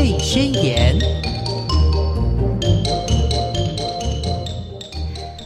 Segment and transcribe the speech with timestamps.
[0.00, 0.98] 贝宣言》。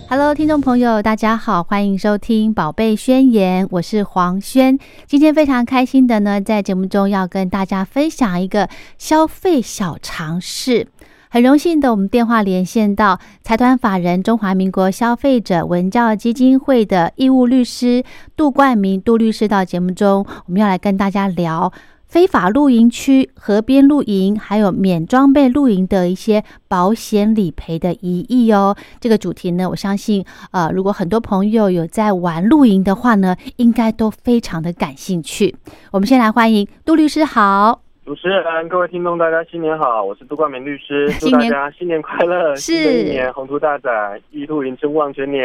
[0.09, 4.79] Hello，听众朋友，大家好，欢迎收听《宝贝宣言》，我是黄轩。
[5.09, 10.87] 今天非常开心的呢，在节目中要跟大家分享一个消费小常识。
[11.29, 18.05] 很荣幸的，我们电话连线到财团法人中华民国消费者文教基金会的义务律师
[18.37, 21.73] 杜冠明杜律师到节目中，我们要来跟大家聊
[22.15, 28.77] 非法露营区、河边露营，还有免装备露营的一些保险理赔的疑义哦。
[29.01, 35.57] 这个主题呢，我相信，呃，如果很多朋友有在玩露营的话呢，应该都非常的感兴趣。
[35.91, 37.84] 我们先来欢迎杜律师，好。
[38.05, 40.05] 主持人，各位听众，大家新年好！
[40.05, 45.43] 我是杜冠明律师， 祝大家新年快乐，是新的一年宏图大展，一路迎春望全年。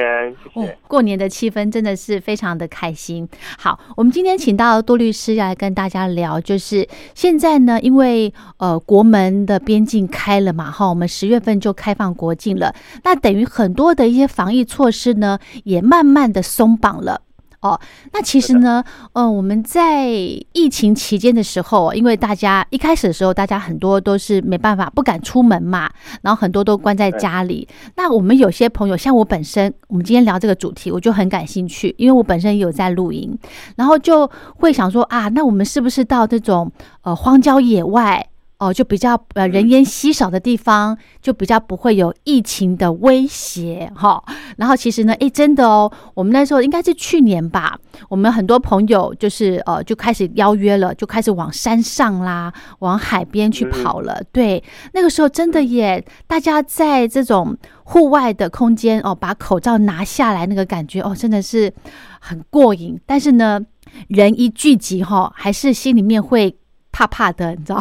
[0.53, 0.77] 谢谢。
[0.85, 3.25] 过年的气氛真的是非常的开心。
[3.57, 17.21] 好，我们今天请到杜律师来跟大家聊，就是现在呢，因为呃国门的边境开了嘛，哈，我们十月份就开放国境了，那等于很多的一些防疫措施呢，也慢慢的松绑了。
[17.61, 17.77] 哦，
[18.13, 18.81] 那其实呢，
[19.13, 25.89] 嗯，我们在疫情期间的时候，因为大家一开始的时候，大家很多都是没办法，不敢出门嘛，
[26.21, 27.67] 然后很多都关在家里。
[27.97, 33.38] 那我们有些朋友，像我本身，我们今天聊这个主题，我就很感兴趣，因为我本身也有在露营，
[33.75, 38.25] 然后就会想说啊，那我们是不是到这种呃荒郊野外？
[38.59, 44.21] 哦，就比较呃人烟稀少的地方，就比较不会有疫情的威胁哈。
[44.57, 47.79] 然后其实呢，诶，真的哦，我们那时候应该是去年吧，
[48.09, 54.21] 我们很多朋友就是呃就开始邀约了，就开始往山上啦，往海边去跑了。
[54.33, 54.61] 对，
[54.94, 61.73] 那个时候真的耶，大家在这种户外的空间哦，把口罩拿下来，那个感觉哦，真的是
[62.19, 62.99] 很过瘾。
[63.05, 63.61] 但是呢，
[64.09, 66.57] 人一聚集哈，还是心里面会。
[67.00, 67.80] 怕怕的，你知道，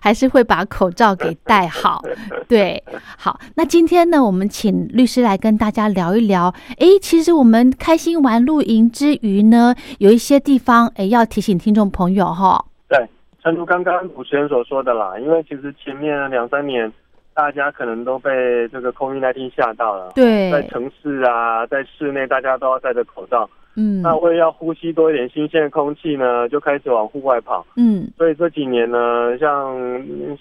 [0.00, 2.00] 还是会把口罩给戴好。
[2.46, 2.80] 对，
[3.18, 6.54] 好，那今天呢，我们请律师来跟大家聊一聊。
[6.78, 12.64] 哎，其实我们开心玩露营之余呢，有一些地方哎要提醒听众朋友哈。
[12.88, 13.08] 对，
[13.42, 16.92] 正如刚刚主持人所说的啦，因为其实前面两三年
[17.34, 18.30] 大家可能都被
[18.68, 20.12] 这个 COVID-19 吓到了。
[20.14, 23.50] 对，在城市啊，在室内，大家都要戴着口罩。
[23.74, 27.66] 嗯，那为了要呼吸多一点新鲜的空气呢，就开始往户外跑。
[27.76, 29.76] 嗯，所以这几年呢，像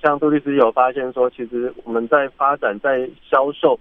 [0.01, 3.79] 像杜律师有发现说，其实我们在发展在销售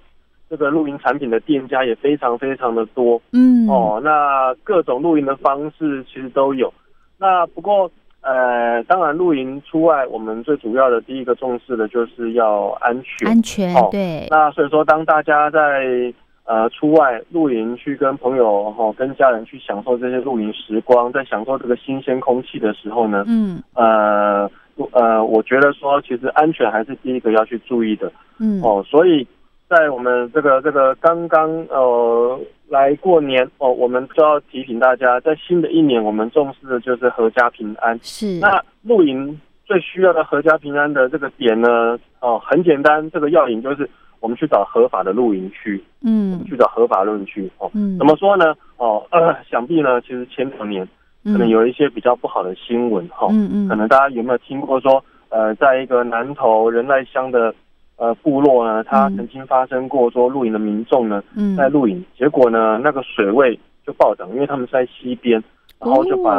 [0.49, 3.21] 这个露营产品的店家也非常非常的多。
[3.33, 6.73] 嗯，哦，那各种露营的方式其实都有。
[7.19, 7.91] 那不过
[8.23, 13.27] 呃，当然露营出外，我们最主要的第一个重视的就是要安全。
[13.29, 14.27] 安全，对。
[14.29, 16.13] 那所以说，当大家在
[16.47, 24.51] 呃，出外露营去跟朋友哈，跟家人去享受这些露营时光，在享受这个新鲜空气的时候呢，嗯，呃，
[24.91, 29.25] 呃，我觉得说，其实安全还是第一个要去注意的，嗯，哦，所以
[29.69, 37.97] 在我们这个这个刚刚呃来过年哦，我们就要提醒大家，在新的一年，我们重视的就是阖家平安。
[38.03, 43.89] 是，那露营最需要的阖家平安的这个点呢，哦，很简单，这个要领就是。
[44.21, 47.71] 我们去找合法的露营区，嗯，去找合法露营区哦。
[47.75, 48.55] 嗯，怎么说呢？
[48.77, 50.87] 哦，呃，想必呢，其实前两年
[51.25, 53.29] 可能有一些比较不好的新闻哈。
[53.31, 53.69] 嗯嗯。
[53.69, 57.55] 可能大家有没有听过说，呃，在一个南投仁爱乡的
[57.97, 61.23] 呃部落呢，它曾经发生过说露营的民众呢，
[61.57, 65.43] 在露营，结果呢那个水位就暴涨，因为他们是在溪边，
[65.79, 66.31] 然后就把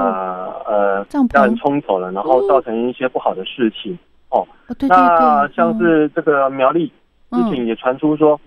[0.68, 3.98] 呃家人冲走了，然后造成一些不好的事情
[4.30, 4.48] 哦。
[4.68, 4.98] 对对对。
[4.98, 6.92] 那像是这个苗栗。
[7.31, 8.40] 之前也传出说，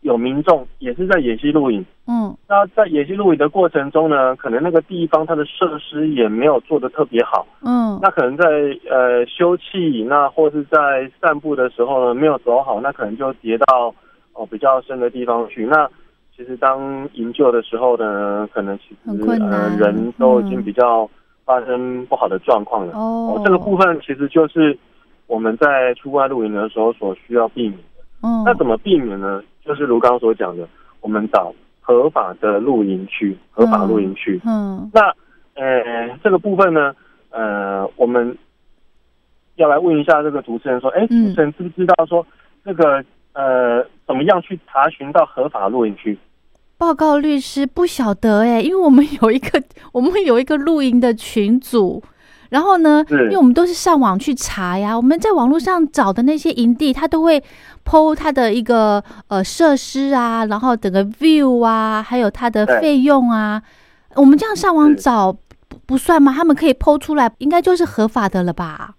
[0.00, 1.84] 有民众也是在野溪露营。
[2.06, 7.46] 嗯，那在野溪露营的过程中呢，可能那个地方它的设施也没有做的特别好。
[7.62, 8.46] 嗯，那可能在
[8.88, 13.92] 呃休憩，那或是在散步的时候呢，没有走好，那可能就跌到
[14.32, 15.66] 哦比较深的地方去。
[15.66, 15.88] 那
[16.36, 21.08] 其实当营救的时候呢，可能其实呃人都已经比较
[21.44, 22.92] 发生不好的状况了。
[22.92, 24.78] 哦，这个部分其实就是
[25.26, 27.78] 我们在出外露营的时候所需要避免。
[28.20, 29.42] 那怎么避免呢？
[29.64, 30.68] 就是如刚刚所讲的，
[31.00, 34.40] 我们找合法的露营区，合法露营区。
[34.44, 35.14] 嗯，那
[35.54, 36.94] 呃，这个部分呢，
[37.30, 38.36] 呃，我们
[39.56, 42.26] 要来问一下这个主持人说，哎，主持人知不知道说
[42.64, 46.18] 这个呃，怎么样去查询到合法露营区？
[46.78, 52.02] 报告律师不晓得哎，因为我们有一个 我们有一个露营的群组。
[52.50, 53.04] 然后呢？
[53.10, 57.42] 因为我们都是上网去查呀，我们在网络上找的那些营地，它都会
[57.84, 63.62] 剖它的一个呃设施啊，然后整个 view 啊，还有它的费用啊。
[64.14, 66.32] 我们这样上网找不不算吗？
[66.34, 68.94] 他们可以剖出来，应该就是合法的了吧？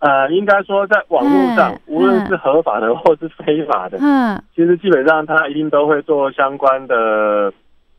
[0.00, 7.52] 呃，应该说在网络上，无论是合法的或是非法的，嗯，其实基本上他一定都会做相关的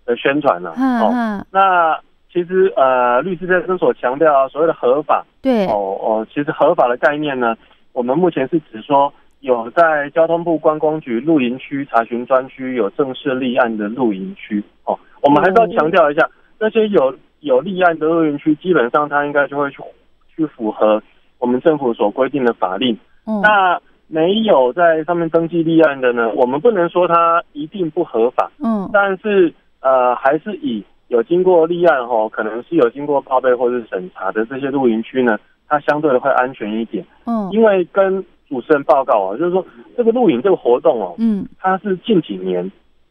[0.06, 0.71] 的宣传了。
[0.71, 1.97] 哦，那
[2.33, 7.56] 其实呃，律师在所强调所谓的合法，对，哦哦，其实合法的概念呢，
[7.91, 14.63] 我们目前是指说有在交通部观光局露营区查询专区有正式立案的露营区。
[14.85, 16.27] 哦，我们还是要强调一下，
[16.59, 19.77] 那些有有立案的露营区，基本上它应该就会去
[20.36, 21.01] 去符合。
[21.39, 22.97] 我们政府所规定的法令，
[23.41, 23.77] 那
[24.07, 26.29] 没有在上面登记立案的呢？
[26.36, 30.81] 我们不能说它一定不合法，嗯，但是呃，还是以
[31.13, 39.63] 有经过立案哈，可能是有经过报备或者审查的这些露营区呢，它相对的会安全一点，嗯，因为跟主持人报告啊，就是说
[39.95, 42.69] 这个露营这个活动哦，嗯，它是近几年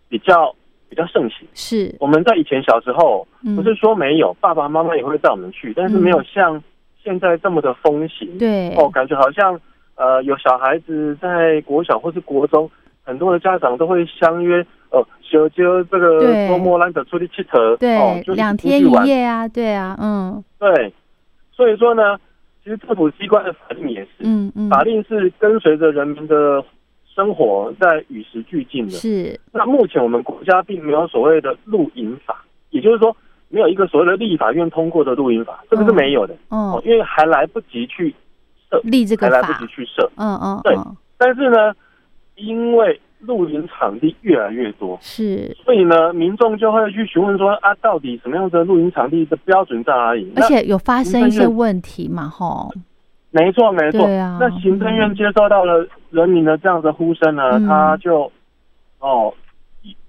[0.09, 0.53] 比较
[0.89, 1.95] 比较盛行，是。
[2.01, 3.27] 我们在以前小时候
[3.57, 6.63] 不是说没有，爸爸妈妈也会带我们去，但是没有像。
[7.05, 8.73] 现在这么的风行，对。
[8.77, 9.61] 哦，感觉好像
[9.97, 12.71] 呃有小孩子在国小或是国中，
[13.03, 20.93] 很多的家长都会相约哦，就就这个周末难得出去吃头，对，两天一夜啊，对啊，嗯，对，
[21.53, 22.17] 所以说呢，
[22.63, 26.65] 其实政府机关的法令也是，嗯嗯，法令是跟随着人民的
[27.15, 29.39] 生活在与时俱进的，是。
[29.53, 33.15] 那目前我们国家并没有所谓的露营法，也就是说。
[33.55, 36.35] 没有一个所谓的立法院通过的录音法，这个是没有的。
[36.49, 38.09] 哦，因为还来不及去
[38.71, 40.11] 设立这个还来不及去设。
[40.17, 40.75] 嗯嗯，对。
[41.19, 41.75] 但是呢，
[42.43, 50.33] 因为露营场地越来越多，是，所以呢，民众就会去询问说啊，到底什么样的露营场地的标准在哪里？
[50.37, 52.29] 而且有发生一些问题嘛？
[52.29, 52.69] 哈，
[53.31, 54.07] 没错没错。
[54.41, 58.31] 那行政院接受到了人民的这样的呼声呢，他就
[58.99, 59.33] 哦，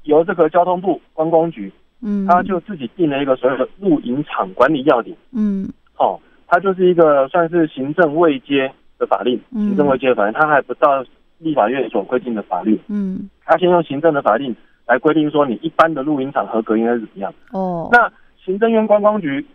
[0.03, 1.71] 由这个交通部观光局。
[2.05, 5.15] 嗯，他就自己定了一个所谓的露营场管理要点。
[5.31, 5.65] 嗯，
[5.97, 8.69] 哦，它就是一个算是行政未接
[8.99, 11.01] 的法令，行政未接的法令，它还不到
[11.43, 12.79] 立法院所规定的法律。
[12.87, 14.55] 嗯，他先用行政的法令
[14.87, 17.33] 来规定说，你一般的露营场合格应该是怎么样。
[17.51, 18.11] 哦，那
[18.43, 19.45] 行政院观光局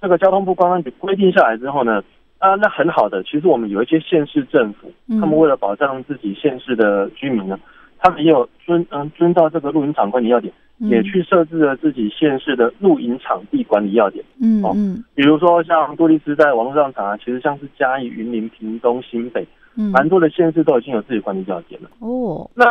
[0.00, 2.02] 这个交通部观光局规定下来之后呢，
[2.38, 7.58] 啊，那很好的，其实我们有一些县市政府，他们为了保障自己县市的居民呢，
[7.98, 10.52] 他们也有遵嗯遵照这个露营场管理要点。
[10.78, 21.88] 也去设置了自己县市的露营场地管理要点，嗯嗯，比如说像杜丽斯在网络上查，其实像是嘉义、云林、屏东、新北，嗯，蛮多的县市都已经有自己管理要点了。
[22.00, 22.64] 哦，那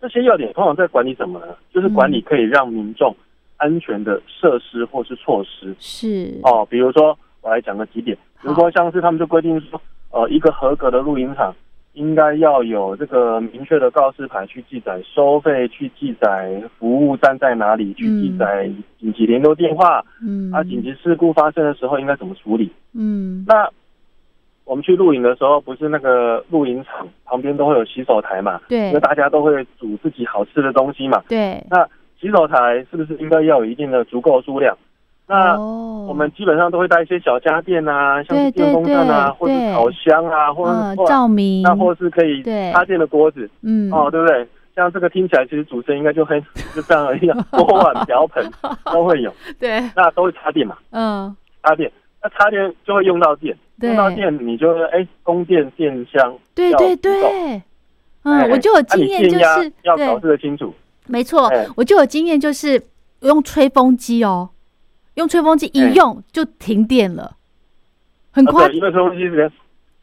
[0.00, 1.54] 这些要点通常在管理什么呢？
[1.72, 3.14] 就是管理可以让民众
[3.56, 5.74] 安全的设施或是措施。
[5.78, 9.80] 是哦，比如说我来讲个几点，比如说像是他们就规定说，
[10.10, 11.54] 呃，一个合格的露营场。
[11.94, 18.66] 应该要有这个明确的告示牌去记载收费，去记载服务站在哪里，去记载
[18.98, 20.02] 紧急联络电话。
[20.26, 22.72] 嗯，啊，紧急事故发生的时候应该怎么处理？
[22.94, 23.68] 嗯，那
[24.64, 28.60] 我们去露营的时候，不是那个露营场旁边都会有洗手台嘛？
[28.68, 31.22] 对，因为大家都会煮自己好吃的东西嘛。
[31.28, 31.86] 对，那
[32.20, 34.76] 洗手台是不是应该要有一定的足够数量？
[35.26, 42.42] 那我们基本上都会带一些小家电啊，像电风扇啊，或者烤箱啊，或者照明，那或是可以
[42.72, 44.46] 插电的锅子，嗯，哦，对不对？
[44.74, 46.40] 像这个听起来，其实主持人应该就很
[46.74, 48.44] 就这样而已，锅碗瓢盆
[48.92, 51.90] 都会有，对，那都会插电嘛，嗯，插电，
[52.22, 57.62] 那插电就会用到电，用到电你就哎供电电箱，对对对，
[58.24, 60.72] 嗯，我就有经验，就是要考试的清楚，
[61.06, 62.80] 没错，我就有经验，就是
[63.20, 64.50] 用吹风机哦。
[65.16, 67.36] 用吹风机一用就停电了，
[68.30, 68.66] 很快。
[68.70, 69.50] 因为吹风机是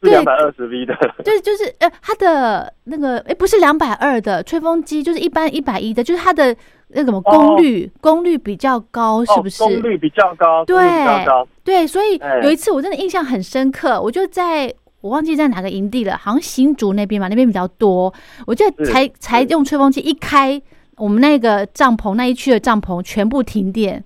[0.02, 0.94] 两百二十 V 的，
[1.24, 6.54] 对，就是呃，它的那个哎，不是两百二的吹风机，就是一般一百一的，就是它的
[6.92, 9.62] 那什么功率，功率比较高，是不是？
[9.62, 10.76] 功率比较高，对，
[11.24, 11.46] 高。
[11.62, 18.12] 对，所以有一次我真的印象很深刻，我就在我忘记在哪个营地了，好像新竹那边嘛，那边比较多，
[18.46, 20.60] 我就才才用吹风机一开，
[20.96, 24.04] 我们那个帐篷那一区的帐篷全部停电。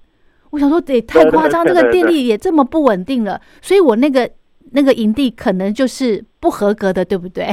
[0.51, 4.31] 我想说，得太夸张，这个电力也这么不稳定了，所以我那个
[4.71, 7.49] 那个营地可能就是不合格的，对不对？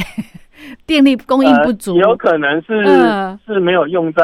[0.87, 2.83] 电力供应不足，有可能是
[3.45, 4.23] 是没有用在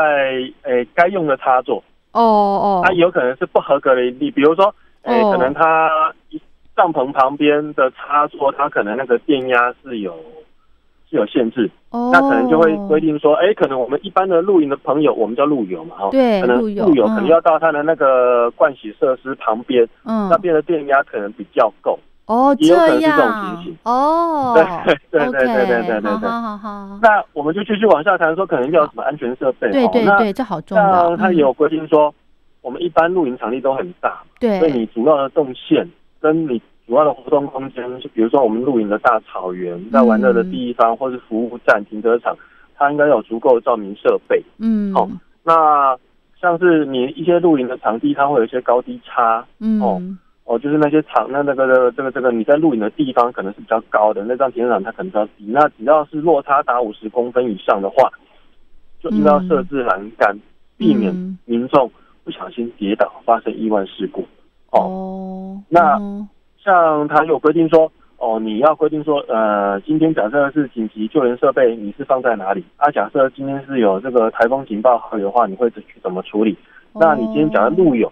[0.63, 1.83] 诶该用的插座。
[2.13, 5.89] 哦哦，它有可能是不合格的比如说诶，可能它
[6.75, 10.13] 帐篷旁边的插座，它可能那个电压是有。
[11.09, 24.63] 是有限制，那可能就会规定说，哎，可能我们一般的露营的朋友，我们叫露友嘛，哈，对，可能露友可能要到他的那个盥洗设施旁边，嗯，那边的电压可能比较够，哦，也有可能是这种情形，哦，对
[25.11, 26.99] 对对对对对对，好好好。
[27.01, 29.71] 那我们就继续往下谈，说可能要什么安全设备？
[29.71, 31.11] 对对对，这好重要。
[31.11, 32.13] 那它有规定说，
[32.61, 35.89] 我们一般露营场地都很大，对，所以你主要的动线
[36.19, 42.35] 跟你主要的活动空间，就比如说我们露营的大草原，在玩乐的地方，或是服务站、停车场，
[42.75, 44.43] 它应该有足够的照明设备。
[44.59, 45.07] 嗯，好，
[45.43, 45.97] 那。
[46.39, 49.99] 像是你一些露营的场地，它会有一些高低差，嗯，哦，
[50.47, 55.45] 哦哦，就是那些场，那那个这个这个这个你在露营的地方可能是比较高的，那张停车场它可能比较低。
[55.47, 58.09] 那只要是落差达五十公分以上的话，
[59.01, 60.39] 就应该要设置栏杆，
[60.77, 61.13] 避免
[61.43, 61.91] 民众
[62.23, 64.25] 不小心跌倒发生意外事故。
[64.71, 65.99] 哦，那
[66.63, 72.63] 像他有规定说，哦，你要规定说，呃，今天假设是紧急救援设备，你是放在哪里？
[72.77, 76.57] 啊，假设今天是有这个台风警报的话，你会去怎么处理？
[76.93, 78.09] 那你今天假如路有。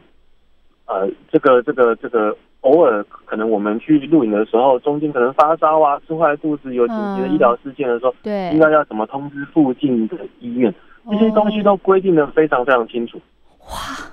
[0.87, 10.73] 呃，这个这个这个，偶尔可能我们去露营的时候，中间可能发烧啊，吃坏肚子，有紧急的医疗事件的时候，对，应该要怎么通知附近的医院？
[11.09, 13.19] 这些东西都规定的非常非常清楚。
[13.61, 13.67] 哇，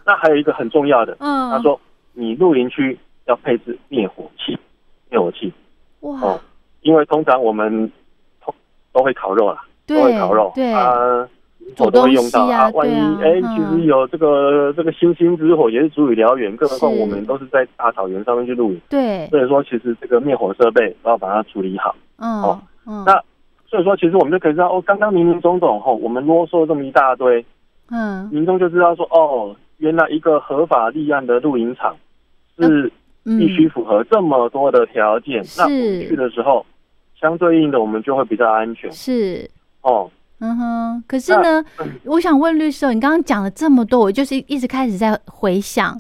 [0.07, 1.79] 那还有一个很重要的，嗯，他说
[2.12, 4.59] 你露营区要配置灭火器，
[5.11, 5.52] 灭火器。
[6.00, 6.41] 哇，哦，
[6.81, 7.91] 因为通常我们
[8.45, 8.55] 都
[8.93, 11.29] 都会烤肉啦，都会烤肉，对啊。
[11.76, 22.62] 火都会用到啊，万一哎，其实有这个这个星星之火也是足以燎原，更何况我们都是在大草原上面去露营，对，所以说其实这个灭火设备都要把它处理好，嗯，哦，
[23.07, 23.19] 那
[23.66, 27.45] 所以说其实我们就可以知道，哦，刚刚明明总总吼，我们啰嗦这么一大堆，
[27.90, 31.97] 嗯，民众就知道说，哦，原来一个合法立案的露营场
[32.59, 32.92] 是
[33.25, 36.66] 必须符合这么多的条件，那我们去的时候，
[37.19, 39.49] 相对应的我们就会比较安全，是，
[39.81, 40.11] 哦。
[40.44, 41.64] 嗯哼，可是呢，
[42.04, 45.96] 我想问律师，你刚刚讲了这么多，我就是一直开始在回想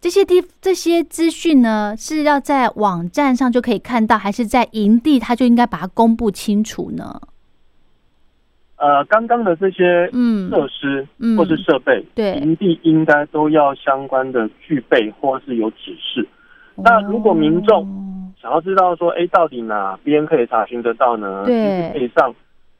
[0.00, 7.20] 这些地这些资讯呢，是要在网站上就可以看到，还是在营地他就应该把它公布清楚呢？
[8.78, 16.28] 呃，刚刚的这些嗯设施或是设备，对营地应该都要相关的具备或是有指示。
[16.74, 17.86] 那如果民众
[18.42, 21.44] 想要知道说，哎，到底哪边可以查询得到呢？
[21.46, 22.34] 对，可以上。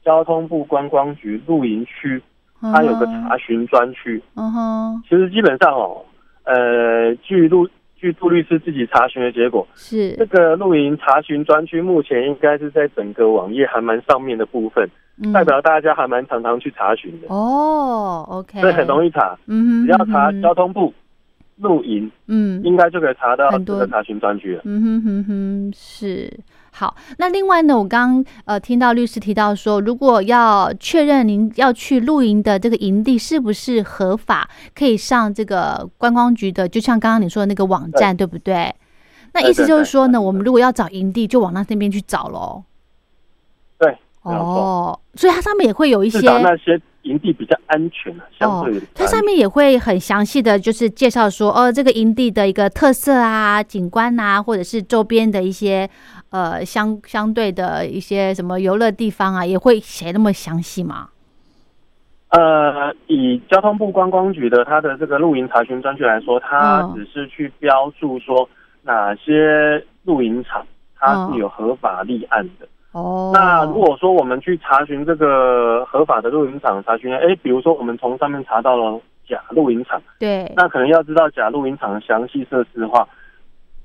[0.07, 2.21] 交通部观光局露营区，
[2.61, 4.23] 它有个查询专区。
[4.35, 5.99] 嗯哼，其实基本上哦，
[6.45, 14.89] 呃，据陆据杜律师自己查询的结果，是这个露营查询专区目前应该是在整个网页还蛮上面的部分，
[15.33, 17.27] 代表大家还蛮常常去查询的。
[17.27, 19.37] 哦，OK，所以很容易查。
[19.47, 20.93] 嗯只要查交通部
[21.57, 24.61] 露营，嗯，应该就可以查到这个查询专区了。
[24.63, 26.31] 嗯哼哼哼，是。
[26.79, 38.71] 好，那另外呢，我刚呃听到律师提到说，如果要确认您要去露营的这个营地是不是合法，可以上这个观光局的，就像刚刚你说的那个网站，对不对？
[39.33, 42.63] 那意思就是说呢，我们如果要找营地，就往那那边去找喽。
[43.79, 46.79] 对，哦，所以它上面也会有一些那些。
[47.07, 55.89] 营地比较安全啊相对它上面也会很详细的就是介绍说，哦，这个营地的一个特色啊、景观啊，或者是周边的一些
[56.29, 61.09] 呃相相对的一些什么游乐地方啊，也会写那么详细吗？
[62.29, 68.47] 呃，以交通部观光局的它的这个露营查询专区来说，它只是去标注说
[68.83, 70.65] 哪些露营场
[70.99, 72.65] 它是有合法立案的。
[72.65, 72.69] 哦，
[73.33, 83.07] 那如果说我们去查询这个合法的露营场，查询，哎，比如说我们从上面查到了假露营场，对，那可能要知道假露营场的详细设施的话，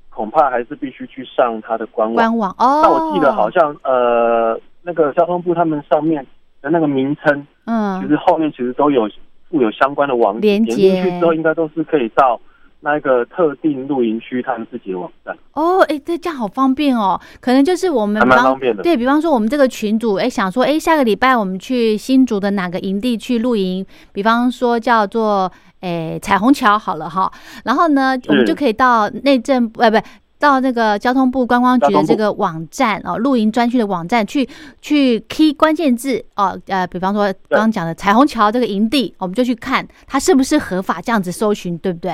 [0.09, 2.15] 恐怕还是必须去上它的官网。
[2.15, 6.25] 官网哦，那我记得好像呃，那个交通部他们上面
[6.61, 9.07] 的那个名称，嗯，其实后面其实都有
[9.49, 12.39] 附有相关的网址，点进去之后应该都是可以到。
[12.85, 17.19] 那个特定露营区，他们自己的网站哦，哎，这这样好方便哦。
[17.39, 23.85] 可能就是我们蛮方便的，对比方说，我们这个群主哎，想说哎，下个礼拜我们去新竹的哪个营地去露营？
[24.11, 25.49] 比方说叫做
[25.79, 27.31] 哎彩虹桥好了哈。
[27.63, 29.97] 然后呢，我们就可以到内政呃不
[30.37, 34.45] 到那个交通部观光局的这个网站哦，露营专区的网站去
[34.81, 42.13] 去 key 关键字哦呃，比方说刚刚讲的彩虹桥这个营地，我们就去看它是不是合法，这样子搜寻对不对？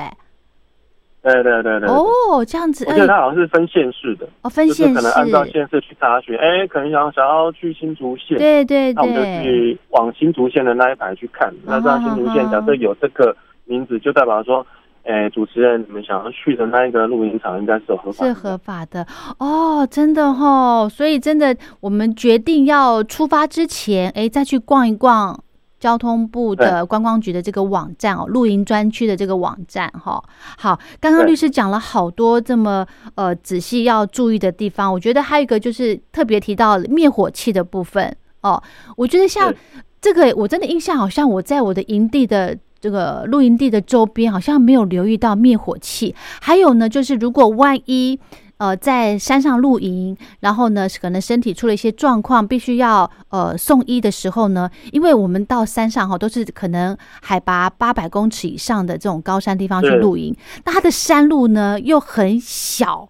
[1.22, 11.52] 对对对对哦，这样子，而且它好像是分县市的哦，分县市可能按照县市去查询，哎，可能想想要去新竹县，对对对，那我们就去往新竹县的那一排去看。
[11.66, 13.36] 那这样新竹县假设有这个
[13.66, 14.66] 名字，就代表说，
[15.04, 19.06] 哎，主持人你们想要去的那一个露营场应该是合法，是合法的
[19.38, 20.90] 哦，真的哦。
[20.90, 25.38] 所以真的，我们决定要出发之前，哎，再去逛一逛。
[25.80, 30.22] 交通部的观光局的这个网站哦，露营专区的这个网站哈。
[30.58, 38.62] 好，刚刚律师讲了好多这么呃仔细要注意的地方，我觉得还有一个就是特别提到灭火器的部分哦。
[38.94, 39.52] 我觉得像
[40.00, 46.14] 这个，我真的印象好像我在我的营地的这个露营地的周边，好像没有留意到灭火器。
[46.40, 48.18] 还有呢，就是如果万一
[48.60, 60.36] 呃在山上露营，然后呢可能身体出了一些状况，必须要呃送医的时候呢，因为我们到山上哈都是可能海拔八百公尺以上的这种高山地方去露营，
[60.66, 63.08] 那它的山路呢又很小。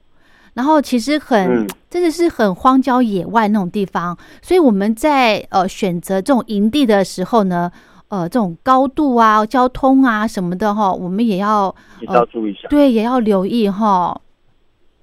[0.54, 7.71] 然后其实很真的是很荒郊野外那种地方，所以我们在呃选择这种营地的时候呢，
[8.09, 14.21] 呃这种高度啊、交通啊什么的哈，我们也要也要注意一下，对，也要留意哈。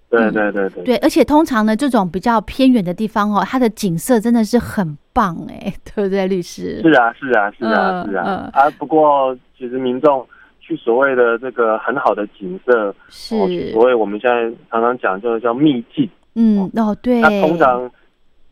[0.10, 6.82] 对对对对，对，而且通常呢，这种比较偏远的地方哦，它的景色真的是很棒哎，对不对，律师？
[6.82, 10.26] 是啊，是啊，是啊，是啊，啊，不过其实民众。
[10.60, 16.10] 去所谓的这个很好的景色，是所谓我们现在常常讲就是叫秘境。
[16.36, 17.22] 嗯，哦，对。
[17.22, 17.90] 那通常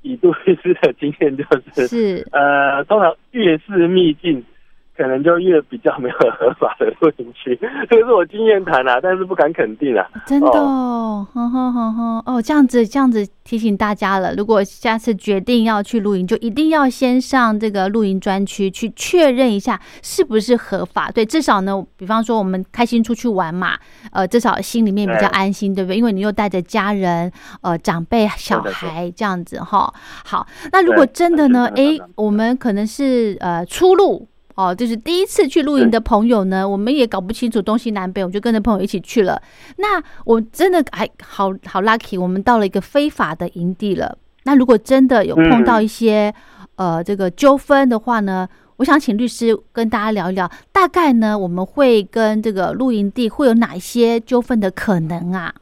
[0.01, 1.43] 以杜律师的经验就
[1.75, 4.41] 是，是呃，通常越是秘境。
[4.97, 7.57] 可能就越比较没有合法的露营区，
[7.89, 10.07] 这个是我经验谈啊，但是不敢肯定啊。
[10.25, 21.11] 真的，哦，呵呵呵呵，哦，这样子这样子提醒大家了，如果下次决定要去露营，就一定要先上这个露营专区去确认一下是不是合法。
[21.11, 23.77] 对，至少呢，比方说我们开心出去玩嘛，
[24.11, 25.97] 呃，至少心里面比较安心，对不对？
[25.97, 29.93] 因为你又带着家人、呃长辈、小孩这样子哈。
[30.23, 34.27] 好，那如果真的呢，哎，我们可能是呃出路。
[34.55, 39.41] 哦，就是第一次去露营的朋友呢，我们也搞不清楚东西南北，我就跟着朋友一起去了。
[39.77, 44.17] 那我真的还好好 lucky，我们到了一个非法的营地了。
[44.45, 46.33] 那如果真的有碰到一些
[46.75, 48.47] 呃这个纠纷的话呢，
[48.77, 55.53] 我想请律师跟大家聊一聊，大概呢我们会跟这个露营地会有哪一些纠纷的可能啊？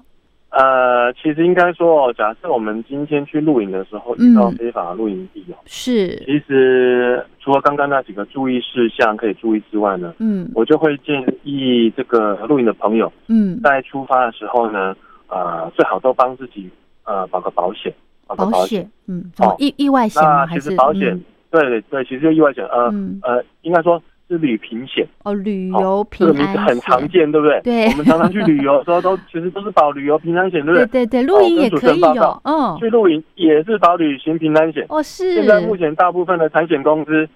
[0.54, 14.96] 呃，其实应该说哦，假设我们今天去露营的时候遇到非法露营地哦，是，其实除了刚刚那几个注意事项可以注意之外呢，嗯，我就会建议这个露营的朋友，嗯，在出发的时候呢，
[15.28, 16.70] 呃，最好都帮自己
[17.04, 17.92] 呃保个保险，
[18.28, 20.46] 保个保险，嗯，哦，意意外险吗？
[20.46, 21.20] 还是保险？
[21.50, 22.94] 对对，其实就意外险，呃
[23.24, 24.00] 呃，应该说。
[24.30, 27.62] 是旅平险哦，旅游平安险很常见，对不对？
[27.62, 30.86] 对，我们常常去旅游的时候，都其实都是保旅游平安险，对不对？
[30.88, 34.86] 对对对，露营也可以有，嗯，去露营也是保旅行平安险。
[34.90, 35.36] 哦，是。
[35.36, 37.28] 现在目前大部分的产险公司，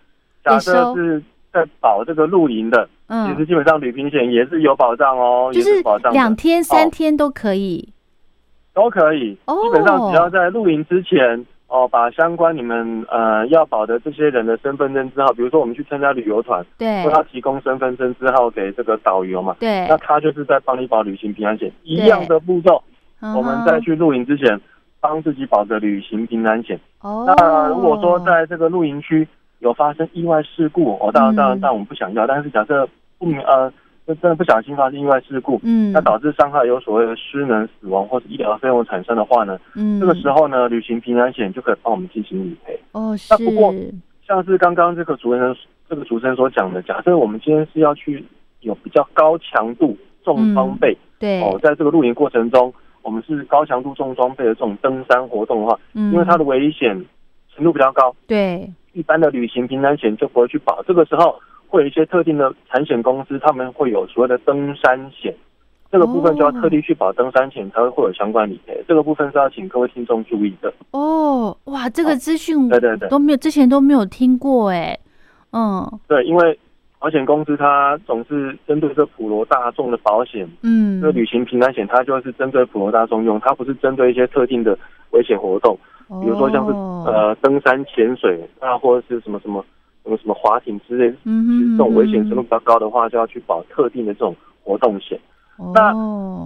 [0.43, 1.21] 假设是
[1.51, 7.93] 在保这个露营的，嗯，其实基本上旅平险也是有保障哦，就是保障两天三天都可以，
[8.73, 11.45] 都可以，基本上只要在露营之前。
[11.67, 22.81] 哦，把相关你们呃要保的这些人的身份证字号，比如说我们去参加旅游团，对，他提供身份证字号给这个导游嘛，对，那他就是在帮你保旅行平安险一样的步骤。
[23.35, 24.59] 我们在去露营之前，
[25.01, 26.79] 帮自己保个旅行平安险。
[27.01, 29.27] 哦，那如果说在这个露营区
[29.59, 32.25] 有发生意外事故，哦，当然当然，但我们不想要。
[32.25, 33.71] 但是假设不明呃。
[34.07, 42.79] 就真的不小心发生意外事故，嗯，那导致伤害有所谓的失能、死亡或者医疗费用产生的话呢，嗯，这个时候呢，旅行平安险就可以帮我们进行理赔。
[42.93, 43.27] 哦，是。
[43.33, 43.73] 那不过，
[44.25, 45.53] 像是刚刚这个主持人
[45.89, 48.23] 这个主持人所讲的，假设我们今天是要去
[48.61, 56.95] 有比较高强度重装备，对，哦，在这个露营过程中，我们是高强度重装备的这种登山活动的话，嗯，因为它的危险
[57.53, 60.81] 程度比较高，对，一般的旅行平安险就不会去保。
[60.83, 61.37] 这个时候。
[61.67, 65.33] 会有一些特定的产险公司，他们会有所谓的登山险，
[65.91, 68.81] 这个部分就要特地去保登山险，才会会有相关理赔。
[68.87, 70.73] 这个部分是要请各位听众注意的。
[70.91, 74.97] 哦，哇，这个资讯对对对都没有，之前都没有听过哎。
[75.51, 76.59] 嗯，对，因为
[76.99, 84.77] 保险公司它总是针对这普罗大众的保险，嗯，这旅行平安险它就是针对普罗大众用，它不是针对一些特定的
[85.11, 85.77] 危险活动，
[86.21, 89.63] 比如说像是呃登山潜水啊，或者是什么什么。
[90.07, 95.19] 什么什么滑艇之类，这种危险程度比较高的话，就要去保特定的这种活动险。
[95.73, 95.91] 那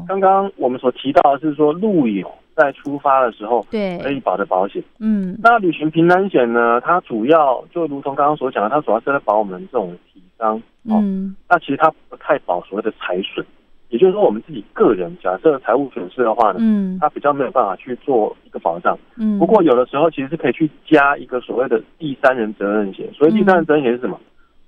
[0.07, 4.83] 刚刚我们所提到的是说，路友在出发的时候，对可以保的保险。
[4.99, 6.81] 嗯，那旅行平安险呢？
[6.81, 10.59] 它主要就如同刚刚所讲的，它主要是在保我们这种体伤。
[10.89, 13.45] 嗯，那其实它不太保所谓的财损。
[13.91, 23.07] 也就是说，我们自己个人假设财务损失的话呢，嗯，他比较没有办法去做一个保障，嗯，不过有的时候其实是可以去加一个所谓的第三人责任险。
[23.13, 24.17] 所以第三人责任险是什么？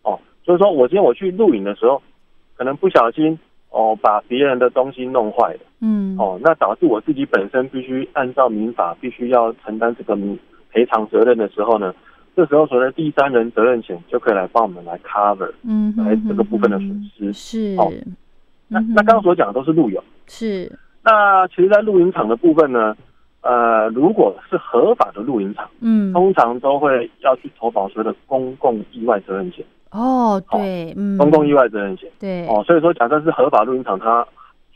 [0.04, 2.02] 哦，就是说我今天我去录影的时候，
[2.58, 10.18] 可能不小心哦把别人的东西弄坏了，嗯，哦，那导致我自己本身必须按照民法必须要承担这个
[10.70, 11.96] 赔偿责任的时候呢，
[12.36, 17.90] 这时候所谓的第三人责任险就可以来帮我们来 cover，嗯，来这个部分的损失是哦。
[18.68, 20.72] 那那刚刚所讲的都是路友，是。
[21.04, 22.96] 那其实，在露营场的部分呢，
[23.42, 29.66] 呃，如果是合法的露营场，嗯，通常都会要去投保所谓的公共意外责任险。
[29.92, 32.48] 哦，对，嗯，公共意外责任险，对。
[32.48, 34.26] 哦，所以说，假设是合法露营场，它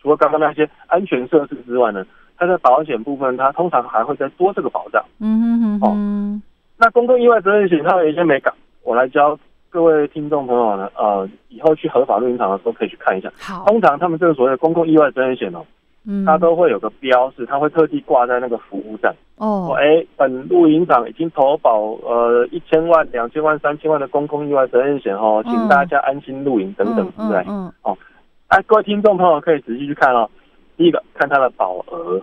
[0.02, 2.06] 除了刚刚那些安全设施之外呢，
[2.38, 5.04] 它的保险部分，它通常还会再多这个保障。
[5.20, 6.42] 嗯哼哼哼。
[6.78, 9.40] 那公共意外责任险它有一些美感，我来教
[9.70, 13.32] 各位听众朋友呢，呃，以后去合法露营场的时候可以去看一下。
[13.38, 13.66] 好。
[13.66, 15.64] 通常他们这个所谓的公共意外责任险哦，
[16.06, 19.14] 嗯，它都会有个标示，它会特地挂在那个服务站。
[19.38, 19.76] 哦。
[19.78, 27.44] 哎，本露营场已经投保呃一千万、两千万、三千万的公共意外责任险哦，请大家安心露营等等之类。
[27.48, 27.72] 嗯。
[27.84, 27.98] 哦，
[28.48, 30.30] 哎，各位听众朋友可以仔细去看哦。
[30.78, 32.22] 第一个看它的保额，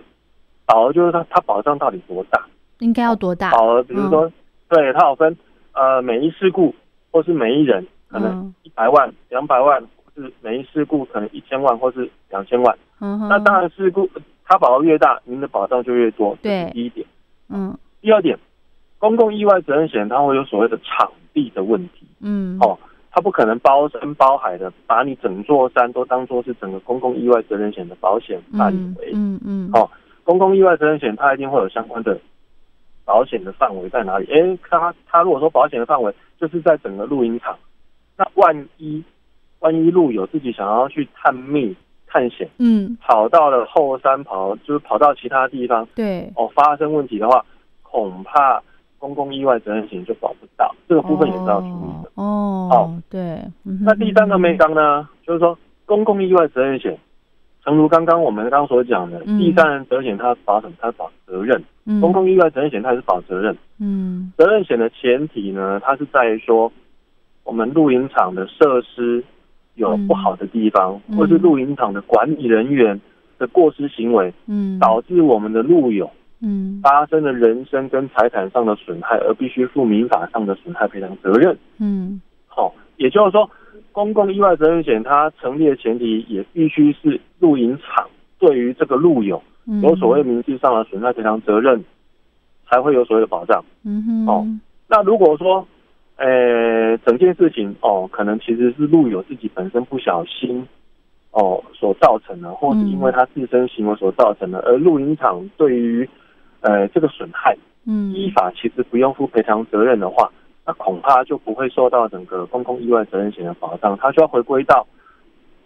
[0.65, 2.41] 保额就是它它保障到底多大？
[2.79, 3.51] 应该要多大？
[3.51, 4.31] 保额比如说。
[4.67, 5.37] 对，它有分，
[5.73, 6.73] 呃，每一事故
[7.15, 12.77] 或是每一人可能一百万、两百万，或是每一事故可能一千万或是两千万。
[12.99, 14.09] 嗯那当然，事故
[14.43, 16.37] 它保额越大，您的保障就越多。
[16.41, 17.07] 对，第一点。
[17.47, 17.73] 嗯。
[18.01, 18.37] 第二点，
[18.99, 22.05] 公共意外责任险它会有所谓的场地的问题。
[22.19, 22.57] 嗯。
[22.59, 22.77] 哦，
[23.13, 29.11] 它不可能包山包海的把你整座山都当做是整个公共意外责任险的保险范围。
[29.13, 29.69] 嗯嗯。
[29.71, 29.89] 哦，
[30.25, 32.19] 公共意外责任险它一定会有相关的。
[33.05, 34.25] 保险的范围在哪里？
[34.25, 37.57] 诶，他他如果说保险的范围就是在整个露营场，
[38.17, 39.03] 那万一
[39.59, 41.75] 万一路友自己想要去探秘
[42.07, 47.45] 探险，嗯，跑到了后山跑，就是跑到其他地方，对，哦，发生问题的话，
[47.83, 48.61] 恐怕
[48.97, 52.11] 公共意外责任险就保不到，这个部分也是要注意的。
[52.15, 53.39] 哦，哦，对。
[53.63, 56.97] 那第三个没刚呢，就是说公共意外责任险。
[57.65, 60.73] 诚如刚刚我们刚刚所讲的，第三人责险它保什么？
[60.79, 61.61] 它保责任。
[61.99, 63.57] 公共意外责任险它是保责任。
[63.79, 66.71] 嗯，责任险的前提呢，它是在于说，
[67.43, 69.23] 我们露营场的设施
[69.73, 73.01] 有不好的地方，或是露营场的管理人员
[73.39, 76.09] 的过失行为，嗯，导致我们的路友，
[76.41, 81.57] 嗯，发生了人身跟财产上的损害，而必须负民法上的损害赔偿责任。
[81.79, 83.49] 嗯，好，也就是说。
[83.91, 88.05] 公共意外责任险，它成立的前提也必须是露营场
[88.37, 89.41] 对于这个路友
[89.81, 91.81] 有所谓民事上的损害赔偿责任，
[92.69, 93.63] 才会有所谓的保障。
[93.85, 94.27] 嗯哼。
[94.27, 94.45] 哦，
[94.89, 95.65] 那如果说，
[96.17, 100.67] 呃，整件事情哦，可能其实是路友自己本身不小心
[101.31, 106.09] 哦所造成的，或是因为他自身行为所造成的，而露营场对于
[106.59, 110.29] 呃这个损害，嗯，依法其实不用负赔偿责任的话。
[110.65, 114.85] 那恐怕就不会受到整个公共意外责任险的保障，它就要回归到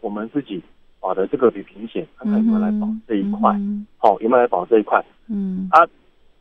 [0.01, 0.61] 我们自己
[0.99, 3.55] 保的这个旅平险，看看有没有来保这一块，
[3.97, 5.01] 好有没有来保这一块？
[5.29, 5.87] 嗯啊，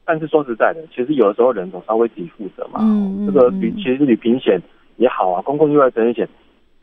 [0.04, 2.80] 但是说实在的，其实有的时候人总稍微自己负责嘛。
[2.82, 4.60] 嗯这个旅其实旅平险
[4.96, 6.28] 也好啊，公共意外责任险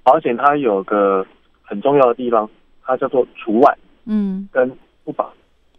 [0.03, 1.25] 保险它有个
[1.61, 2.49] 很重要的地方，
[2.83, 4.71] 它叫做除外，嗯，跟
[5.03, 5.33] 不保。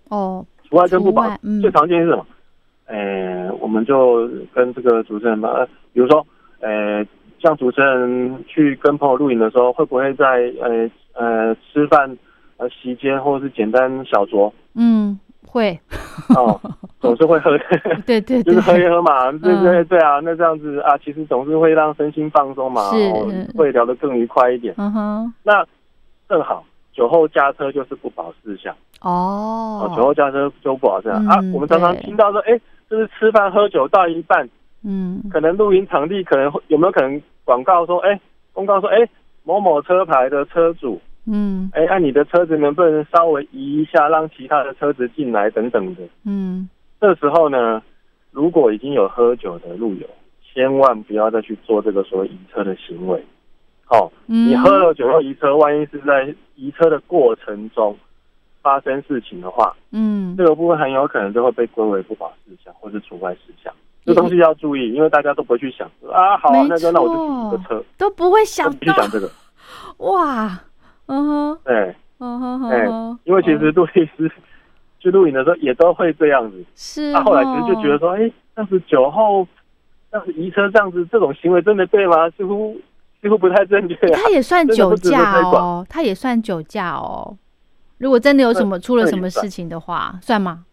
[0.08, 1.22] 哦，除外跟不保
[1.62, 2.26] 最常见是什么？
[2.86, 6.26] 呃，我们就跟这个主持人嘛，比如说，
[6.60, 7.02] 呃，
[7.38, 12.14] 像主持人去跟朋友露营的时候，会不会在呃呃吃饭、
[12.58, 14.52] 呃席间或者是简单小酌？
[14.74, 15.80] 嗯，会。
[16.36, 16.60] 哦，
[17.00, 17.56] 总是会喝。
[18.04, 23.10] 对对，就是喝一喝嘛，对对对啊，那这样子啊，其实总是会让身心放松嘛，是，
[23.56, 24.74] 会聊得更愉快一点。
[24.76, 25.34] 嗯哼。
[25.42, 25.64] 那
[26.28, 28.76] 正好酒后驾车就是不保事项。
[29.00, 29.90] 哦。
[29.96, 31.36] 酒后驾车就不保事项啊。
[31.54, 32.60] 我们常常听到说，哎。
[32.88, 34.48] 就是吃饭喝酒到一半，
[34.86, 38.20] 嗯，可能露营场地可能有没有可能广告说，哎，
[38.52, 38.96] 公告说，哎，
[39.42, 46.68] 某某车牌的车主，嗯，哎，按你的车子能不能稍微移一下，让其他的车子进来等等的，嗯，
[47.00, 47.82] 这时候呢，
[48.30, 50.06] 如果已经有喝酒的路友，
[50.54, 53.20] 千万不要再去做这个所谓移车的行为，
[53.90, 57.96] 哦，你喝了酒后移车，万一是在移车的过程中。
[58.62, 63.72] 发生事情的话，嗯，这个部分很有可能就会被归为不法事项或是除外事项。
[64.06, 69.28] 这东西要注意，因为大家都不会去想啊，好，那个那我就租个车，都不会想去想这个。
[69.98, 70.60] 哇，
[71.06, 72.86] 嗯哼，对，嗯哼，哎，
[73.24, 74.30] 因为其实杜律师
[75.00, 76.64] 去录影的时候也都会这样子。
[76.76, 79.46] 是，他后来其实就觉得说，哎，但是酒后，
[80.08, 82.30] 但是移车这样子这种行为真的对吗？
[82.36, 82.80] 似乎
[83.20, 83.96] 似乎不太正确。
[84.12, 87.36] 他也算酒驾哦，他也算酒驾哦。
[87.98, 90.64] 如果真的有什么出了什么事情的话，算吗？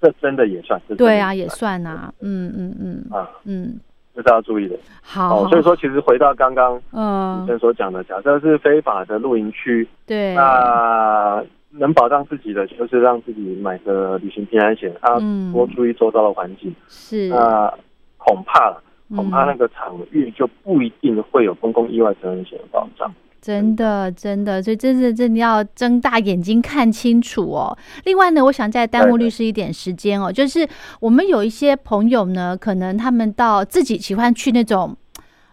[0.00, 2.12] 这真的也算是，对啊，也算呐。
[2.20, 3.78] 嗯嗯嗯啊嗯，
[4.14, 4.76] 这是要注意的。
[5.02, 15.18] 好，所以说其实回到刚刚嗯先所讲的，假设是非法的露营区，对，那能保障自己的就是让自己买个旅行平安险啊，
[15.52, 16.74] 多注意周遭的环境。
[16.88, 17.72] 是，那
[18.16, 18.76] 恐怕
[19.14, 23.12] 恐怕那个场域就不一定会有公共意外责任险的保障。
[23.40, 27.76] 真的，真的，所以真的真的要睁大眼睛看清楚哦。
[28.04, 30.68] 另外呢，我想再耽误律师一点时间哦，就是
[31.00, 34.94] 我们有一些朋友呢，可能他们到自己喜欢去那种，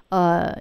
[0.10, 0.54] 呃，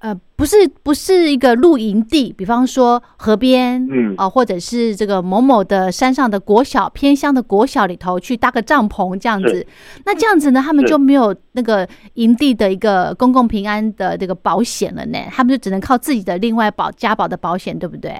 [0.00, 9.66] 呃，不是不是一个露营地，比方说河边，嗯啊、或者是这个某某的山上的国小偏乡的国小里头去搭个帐篷这样子。
[10.06, 18.14] 那这样子呢，他们就没有那个营地的一个公共平安的这个保险了呢，他们就只能靠自己的另外保家保的保险，对不对？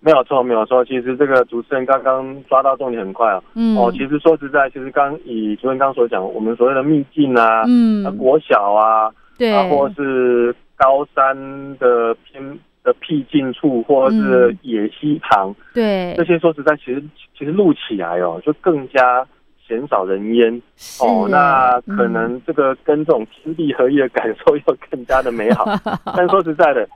[0.00, 0.84] 没有错，没有错。
[0.84, 3.40] 其实这个主持人刚刚抓到重点很快啊。
[3.54, 11.36] 嗯，哦，其实说实在，其实刚以主任刚所讲，我们所谓的秘境啊，啊嗯，国小啊，对，啊，或是高山
[11.78, 17.02] 的偏的僻静处，或者是嗯野溪旁，对这，些说实在，其实
[17.36, 19.26] 其实录起来哦，就更加
[19.66, 20.60] 鲜少人烟
[21.00, 21.26] 哦。
[21.30, 25.64] 那嗯可能这个跟这种天地合一的感受又更加的美好。
[26.16, 26.86] 但说实在的，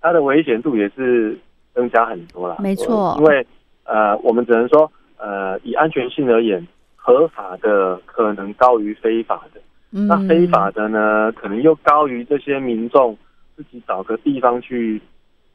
[0.00, 1.36] 它的危险度也是
[1.74, 2.56] 增加很多啦。
[2.60, 3.44] 没错因为
[3.84, 9.60] 呃，我们只能说，呃，以安全性而言，合法的可能高于非法的。
[9.94, 10.06] 嗯。
[10.06, 13.16] 那非法的呢，可能又高于这些民众
[13.56, 15.00] 自己找个地方去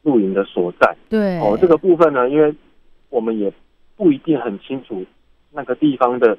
[0.04, 0.95] 露营的所在。
[1.10, 1.38] 对。
[1.39, 2.52] 哦，这个部分呢，因为
[3.10, 3.52] 我们也
[3.95, 5.06] 不一定很清楚
[5.52, 6.38] 那个地方的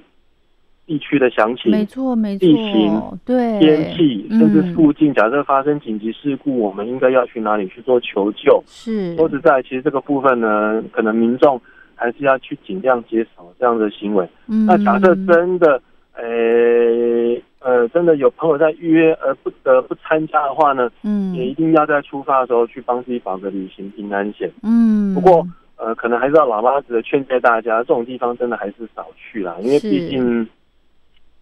[0.86, 3.60] 地区的详情、没错没错，地形对。
[3.60, 8.60] 天气，甚至嗯附近假设发生紧急事故，我们应该要去哪里去做求救？
[8.66, 9.14] 是。
[9.16, 11.60] 说实在，其实这个部分呢，可能民众
[11.94, 14.28] 还是要去尽量减少这样的行为。
[14.48, 14.66] 嗯。
[14.66, 15.80] 那假设真的，
[16.22, 21.34] 呃呃，真的有朋友在预约而不得不参加的话呢，嗯。
[21.34, 24.50] 也一定要在出发的时候去帮自己保个旅行平安险。
[24.62, 30.46] 嗯，不过，呃，可能还是要老妈子的劝诫大家，这种地方真的还是少去啦，因为毕竟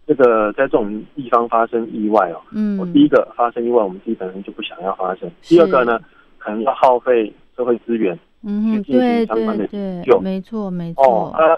[0.07, 2.77] 这个在这种地方发生意外哦，嗯。
[2.79, 5.99] 我第一个发生意外，我们自己本身就不想要发生；第二个呢，
[6.37, 11.57] 可能要耗费社会资源嗯哼，去进行对相关的对对救，没错没错，，哦啊，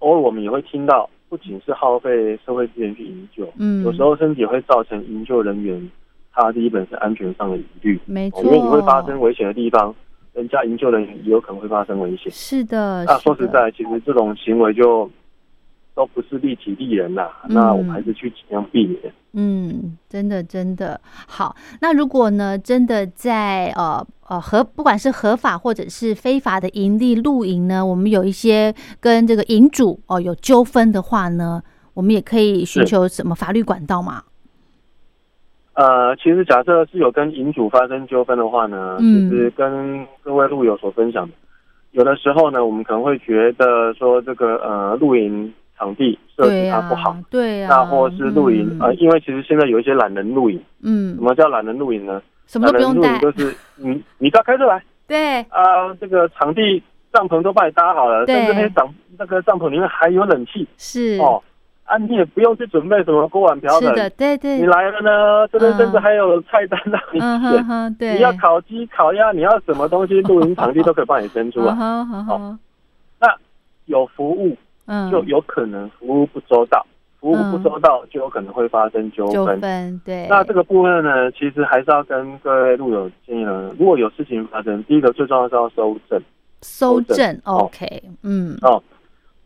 [0.00, 5.90] 偶尔我们也会听到，不仅是耗费社会资源去营救，嗯，有时候甚至也会造成营救人员
[6.32, 9.94] 他第一本是安全上的疑虑，没错，哦因为你会发生危险的地方，
[10.32, 12.30] 人家营救人员也有可能会发生危险。
[12.30, 15.10] 是的，那是的，说实在，其实这种行为就
[15.98, 19.12] 都不是利己利人呐、嗯那我们还是去尽量避免。
[19.32, 21.56] 嗯，真的真的好。
[21.80, 31.60] 那如果呢，真的在呃呃合不管是合法或者是非法的营地露营呢，我们有一些跟这个营主哦、有纠纷的话呢，
[31.94, 34.22] 我们也可以寻求什么法律管道嘛？
[35.74, 41.34] 呃，其实假设是有跟营主发生纠纷的话呢，嗯其实跟各位路友所分享的，
[41.90, 51.14] 有的时候呢，我们可能会觉得说这个呃露营场地设置它不好，对呀、那或是露营、嗯呃，因为其实现在有一些懒人露营，嗯。
[51.14, 52.20] 什，么叫懒人露营呢？
[52.46, 54.82] 什么都不用露营，就是你你只要开车来。
[55.06, 55.40] 对。
[55.50, 58.34] 啊、这个场地帐篷都帮你搭好了，对。
[58.34, 60.66] 甚至那些帐那个帐篷里面还有冷气。
[60.76, 61.18] 是。
[61.20, 61.42] 哦，
[61.84, 64.58] 啊，你也不用去准备什么锅碗瓢盆，是的，对对。
[64.58, 67.40] 你，来了呢，这边嗯甚至还有菜单让你嗯。
[67.64, 67.94] 选。
[67.94, 71.74] 对，你要烤鸡、烤鸭，你要什么东西，露营场地都可以帮你生出嗯来。
[71.74, 72.58] 哼哼哼，
[73.86, 74.54] 有服务
[74.88, 76.84] 嗯，就有可能服务不周到，
[77.20, 79.60] 服务不周到就有可能会发生纠纠纷。
[79.60, 86.20] 纷，对，那这个部分呢，其实还是要跟各位路友建议呢，如果有事情发生，第一个最重要是要收证
[86.62, 88.56] 搜证搜证哦，OK，嗯。
[88.62, 88.82] 哦。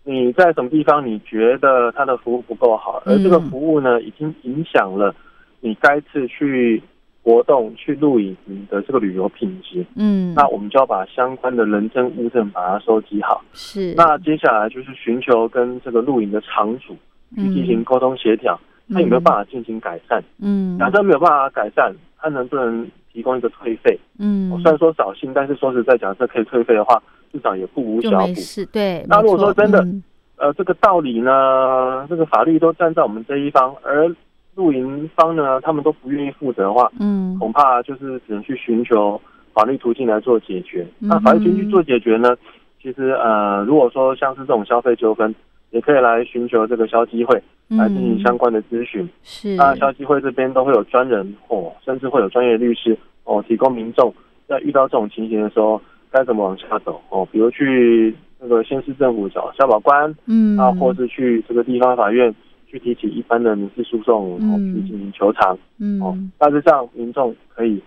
[0.04, 3.50] 你在什么地方你觉得他的服务不够好，而这个嗯。
[3.50, 5.14] 服务呢，已经影响了
[5.60, 6.82] 你该次去
[7.22, 8.36] 活动、去露营
[8.68, 13.42] 的这个旅游品质，嗯，那我们就要把相关的人证物证把它收集好。
[13.52, 16.96] 是那接下来就是寻求跟这个露营的场主
[17.36, 18.58] 去进行沟通协调，
[18.92, 20.22] 他有没有办法进行改善？
[20.40, 23.98] 嗯，假设没有办法改善，他能不能提供一个退费？
[24.18, 27.00] 嗯，我虽然说扫兴，但是说实在，假设可以退费的话，
[27.32, 28.34] 至少也不无小补。
[28.34, 29.04] 是，对。
[29.08, 30.02] 那如果说真的嗯
[30.38, 34.12] 呃，这个道理呢，这个法律都站在我们这一方，而
[34.54, 37.38] 露营方呢，他们都不愿意负责的话，嗯。
[37.38, 39.20] 恐怕就是只能去寻求
[39.52, 40.86] 法律途径来做解决。
[41.00, 42.36] 嗯那法律途径做解决呢，
[42.80, 45.34] 其实呃，如果说像是这种消费纠纷，
[45.70, 49.02] 也可以来寻求这个消基会来进行相关的咨询。
[49.02, 49.56] 嗯是。
[49.56, 54.12] 那消基会这边都会有专人哦，甚至会有专业律师哦，提供民众
[54.46, 57.00] 在遇到这种情形的时候该怎么往下走？
[57.08, 60.58] 哦，比如去那个县市政府找消保官嗯。
[60.58, 62.32] 啊，或是去这个地方法院
[62.72, 66.32] 去提起一般的民事诉讼哦，嗯去进行求偿嗯哦嗯。
[66.38, 67.82] 大致上民众可以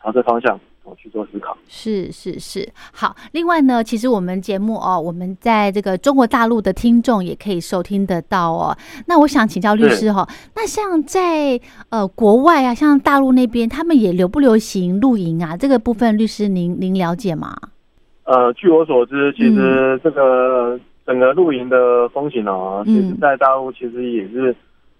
[0.00, 1.58] 朝这方向哦去做思考。
[1.66, 3.16] 是是是，好。
[3.32, 8.76] 另外呢，其实我们节目哦，我们在这个中国大陆的听众也可以收听得到哦。
[9.08, 15.56] 那我想请教律师哈、那像在呃国外啊，像大陆那边，他们也流不流行露营啊？
[15.56, 17.56] 这个部分律师您您了解吗？
[18.24, 24.54] 呃，据我所知，其嗯实这个整个露营的风景哦，嗯其实在大陆其实也是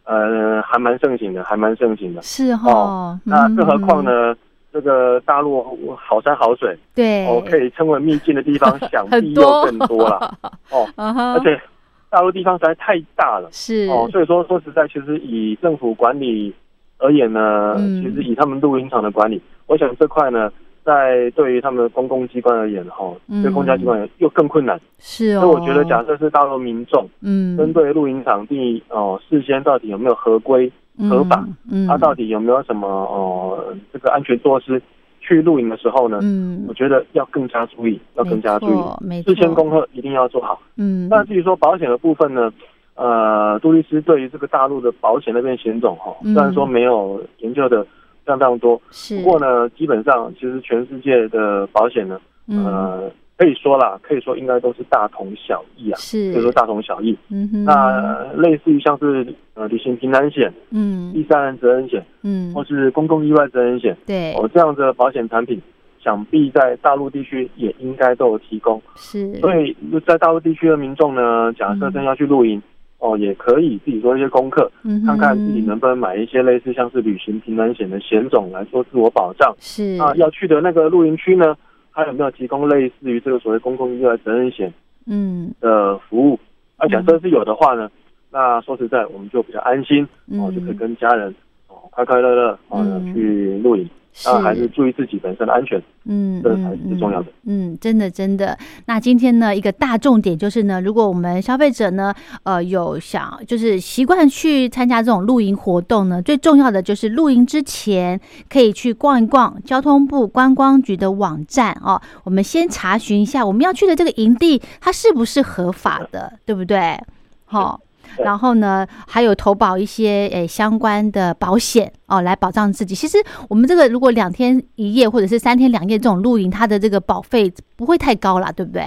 [0.04, 2.22] 呃，还蛮盛行的，还蛮盛行的。
[2.22, 4.34] 是哈，那更何况呢？
[4.72, 10.34] 这个大陆好山好水，对，哦，可以称为秘境的地方， 想必又更多了。
[10.72, 11.60] 哦，而且
[12.08, 16.54] 大陆地方实在太大了，是哦，所以说说实在，其实以政府管理
[16.98, 20.50] 而言呢，其实以他们露营场的管理，我想这块呢。
[20.88, 24.80] 在对于他们的公共机关而言，哈，对公家机关又更困难。
[24.98, 25.40] 是哦。
[25.42, 30.72] 所以我觉得，假设是大陆民众，嗯，针对露营场地哦，事先到底有没有合规
[31.10, 31.46] 合法？
[31.70, 34.80] 嗯，他到底有没有什么哦，这个安全措施？
[35.20, 38.66] 去露营的时候呢，嗯，我觉得要更加注意，要更加注
[39.10, 40.58] 意，事先功课一定要做好。
[40.78, 41.06] 嗯。
[41.10, 42.50] 那至于说保险的部分呢，
[42.94, 47.86] 呃，杜律师对于这个大陆的保险那边险种，哈，虽然说没有研究的。
[48.28, 48.76] 相当多，
[49.08, 57.16] 不过呢，基本上其实全世界的保险呢，呃，可以说啦，可以说应该都是大同小异啊，是，可以说大同小异。
[57.30, 65.58] 嗯哼，那类似于像是呃旅行平安险，嗯，第三人责任险，嗯，或是公共意外责任险，对，哦，这样的保险产品，
[65.98, 68.82] 想必在大陆地区也应该都有提供。
[68.96, 69.74] 是，所以
[70.06, 72.60] 在大陆地区的民众呢，假设真要去露营。
[72.98, 74.70] 哦，也可以自己做一些功课，
[75.06, 79.54] 看看自己能不能买一些类似像是旅行平安险的险种来做自我保障。
[79.60, 81.56] 是啊，要去的那个露营区呢，
[81.92, 84.72] 它有没有提供类似于这个所谓公共意外责任险
[85.06, 86.38] 嗯的服务？
[86.76, 87.88] 啊，假设是有的话呢，
[88.32, 91.32] 那说实在我们就比较安心哦，就可以跟家人
[91.68, 92.84] 哦快快乐乐哦
[93.14, 93.88] 去露营。
[94.24, 97.28] 啊，还是注意自己本身的安全，嗯，这才是最重要的。
[97.44, 98.58] 嗯，真的真的。
[98.86, 112.00] 那今天呢，一个大重点就是呢，如果我们消费者呢，呃，有想就是习惯去参加这种露营活动呢，最重要的就是露营之前可以去逛一逛交通部观光局的网站哦。
[112.24, 116.98] 我们先查询一下我们要去的这个营地，它是不是合法的，对不对？
[117.44, 117.80] 好。
[118.16, 122.94] 然后呢，还有投保一些诶相关的保险哦，来保障自己。
[122.94, 123.18] 其实
[123.48, 128.82] 我们这个如果两天一夜或者是三天两夜这种露营，它的这个保费不会太高啦，对不对？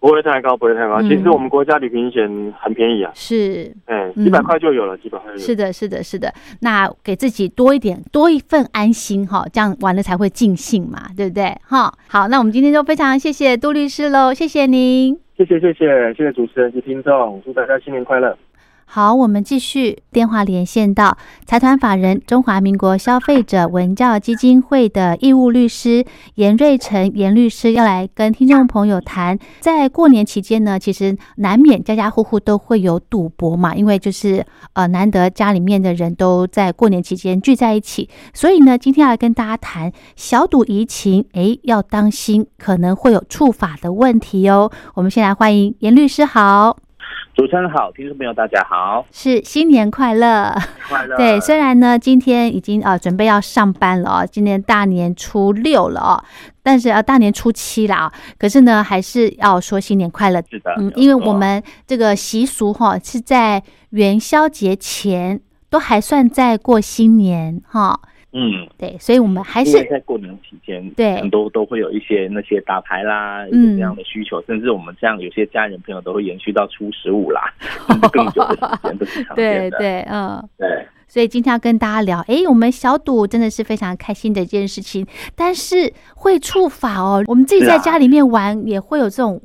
[0.00, 1.00] 不会太高，不会太高。
[1.02, 2.28] 其实我们国家旅行险
[2.60, 5.38] 很便宜啊，是，哎，几百块就有了，几百块。
[5.38, 6.34] 是的，是的，是的。
[6.58, 11.56] 那给自己多一点，多一份安心哈，这样玩了才会尽兴嘛，对不对？
[11.68, 15.21] 哈，好，那我们今天就非常谢谢杜律师喽，谢谢您。
[15.36, 18.36] 谢谢谢谢谢谢主持人及听众，祝大家新年快乐。
[18.94, 44.70] 好，我们继续电话连线到财团法人中华民国消费者文教基金会的义务律师严瑞成严律师，要来跟听众朋友谈，在过年期间呢，其实难免家家户户都会有赌博嘛，因为就是呃难得家里面的人都在过年期间聚在一起，所以呢，今天要来跟大家谈小赌怡情，诶，要当心可能会有触法的问题哦。
[44.92, 46.76] 我们先来欢迎严律师，好。
[47.34, 50.54] 主持人好，听众朋友大家好，是新年快乐，
[50.88, 51.16] 快乐。
[51.16, 56.24] 对，虽然呢今天已经呃准备要上班了哦，今年大年初六了哦，
[56.62, 60.42] 但是呃大年初七了啊，可是呢还是要说新年快乐。
[60.50, 67.98] 是的，嗯，因为我们这个习俗哈是在元宵节前都还算在过新年哈。
[68.32, 77.52] 嗯，对，所以我们还是在过年期间，对很多都会有一些那些打牌啦，嗯，这样的需求，甚至我们这样有些家人朋友都会延续到初十五啦，
[77.88, 79.70] 甚至更久的时间都是常见的。
[79.76, 80.86] 对对，嗯，对。
[81.06, 87.22] 所以今天要跟大家聊，哎，我们小赌真的是非常开心的一件事情，但是会触法哦。
[87.26, 89.40] 我们自己在家里面玩也会有这种。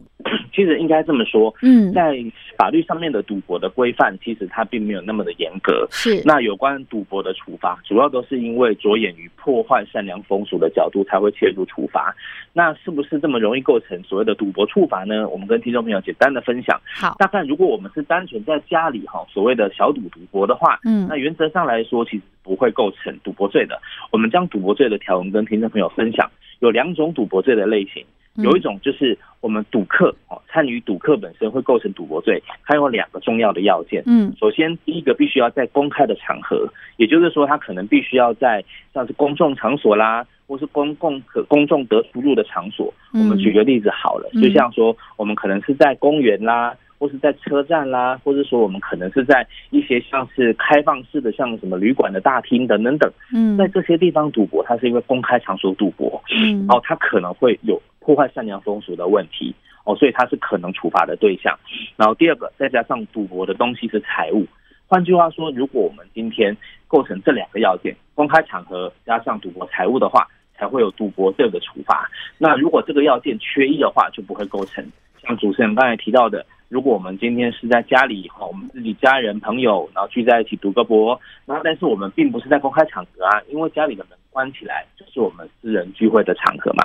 [0.54, 2.18] 其实应该这么说，嗯，在
[2.58, 5.88] 法律上面的赌博的规范，其实它并没有那么的严格。
[5.92, 12.16] 是，那有关赌博的处罚，主要都是因为着眼于破坏善良风俗的角度才会切入处罚。
[12.54, 15.28] 那是不是这么容易构成所谓的赌博处罚呢？
[15.30, 16.80] 我们跟听众朋友简单的分享。
[16.96, 23.80] 好，大概如果我们是单纯在家里哈，所谓的小赌赌博的话，嗯，那原则上来说，其实不会构成赌博罪的。
[24.12, 28.04] 我们将赌博罪的条文跟听众朋友分享，有两种赌博罪的类型。
[28.38, 34.04] 有一种就是我们赌客哦，参与赌客本身会构成赌博罪，它有两个重要的要件。
[34.06, 42.94] 嗯，首先第一个必须要在公开的场合，也就是说他可能必须要在像是公众场所啦，或是公共可公众得出入的场所。
[43.14, 46.76] 我们举个例子好了，就像说我们可能是在公园啦。
[47.00, 59.54] 或是在车站啦，或者说我们可能是在一些像是开放式的，像什么旅馆的大厅等等等，嗯，在这些地方赌博，它是因为公开场所赌博，嗯，然后它可能会有破坏善良风俗的问题，
[59.86, 61.58] 哦，所以它是可能处罚的对象。
[61.96, 64.46] 然后第二个，再加上赌博的东西是财物，
[64.88, 66.56] 换句话说，如果我们今天
[66.88, 72.10] 构成这两个要件，公开场合加上赌博财物的话，才会有赌博个的处罚。
[72.40, 74.84] 那如果这个要件缺一的话，就不会构成。
[75.22, 86.84] 像主持人刚才提到的如果我们今天是在家里哈，我们自己家人朋友，然后聚在一起读个博，那但是我们并不是在公开场合啊，因为家里的门关起来，就是我们私人聚会的场合嘛。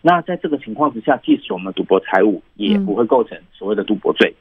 [0.00, 4.34] 那在这个情况之下，即使我们赌博财物，也不会构成所谓的赌博罪。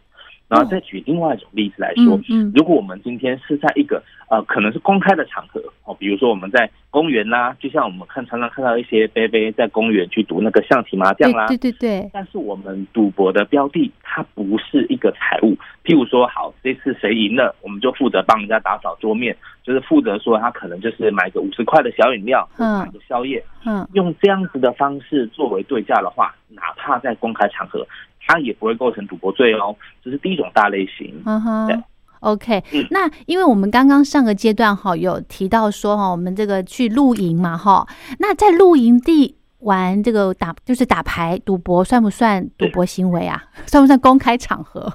[0.49, 12.09] 然后再举另外一种例子来说，嗯如果我们今天是在一个呃可能是公开的场合哦，比如说我们在公园啦，就像我们看常常看到一些杯杯在公园去赌那个象棋麻将啦，对对对。
[12.11, 27.85] 但是我们赌博的标的它不是一个财物，譬如说好这次谁赢了，我们就负责帮人家打扫桌面，就是负责说他可能就是买个五十块的小饮料，嗯，买个宵夜，嗯，用这样子的方式作为对价的话，哪怕在公开场合。
[28.29, 31.19] 它也不会构成赌博罪哦，这是第一种大类型。
[31.25, 31.83] 嗯哼
[32.19, 32.63] ，OK。
[32.91, 37.87] 那因为我们刚刚上个阶段哈有提到说哈，我们这个去露营嘛哈，
[38.19, 43.43] 那在露营地玩这个打就是打牌赌博，算不算赌博行为啊？
[43.65, 44.93] 算不算公开场合？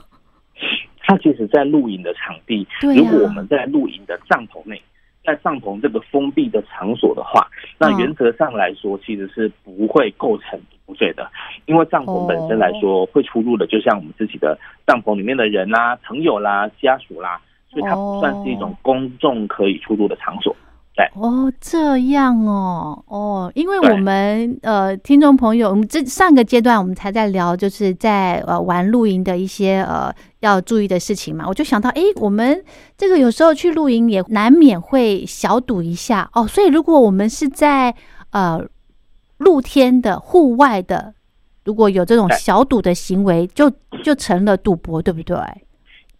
[1.00, 4.80] 它其实，在露营的场地，如果我们在露营的帐篷内。
[5.26, 11.26] 在帐篷这个封闭的场所的话，那原则上来说，其实是不会构成不对的，
[11.66, 20.54] 因为帐篷本身来说会出入的，就像我们自己的帐篷里面的人啦、朋友啦、家属啦，所以它不算是一种公众可以出入的场所。
[20.96, 32.64] 对哦，这样哦，哦，因为我们呃，听众朋友，我们这上个阶段我们才在聊，就是在呃玩露营的一些呃要注意的事情嘛，我就想到，哎，我们
[32.96, 36.30] 这个有时候去露营也难免会小赌一下。
[36.32, 37.92] 哦，所以如果我们是在
[38.30, 38.64] 呃
[39.38, 41.14] 露天的户外的，
[41.64, 43.70] 如果有这种小赌的行为，就
[44.02, 45.36] 就成了赌博，对不对？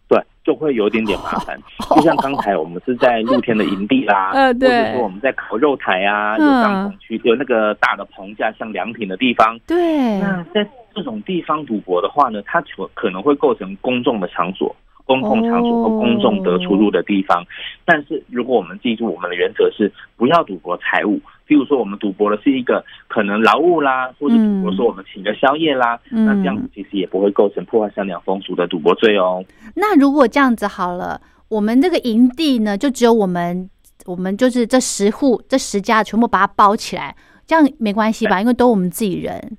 [0.07, 1.59] 对就会有点点麻烦，
[1.95, 9.57] 就像刚才我们是在露天的营地啦， 或者说我们在烤肉台啊，有帐篷区，有那个大的棚架，像凉亭的地方。
[9.65, 14.75] 对，那在这种地方赌博的话呢，它可可能会构成公众的场所。
[15.05, 17.45] 公共场所和公众得出入的地方，
[17.85, 29.45] 但是如果我们记住我们的原则是不要赌博财物，譬如说我们赌博的是一个可能劳务啦，或者赌博说我们请个宵夜啦，那这样子其实也不会构成破坏善良风俗的赌博罪哦。
[29.75, 33.69] 那如果这样子好了，我们这个营地呢，就只有我们，
[34.05, 38.41] 我们就是这十户这十家全部把它包起来，这样没关系吧？
[38.41, 39.57] 因为都我们自己人，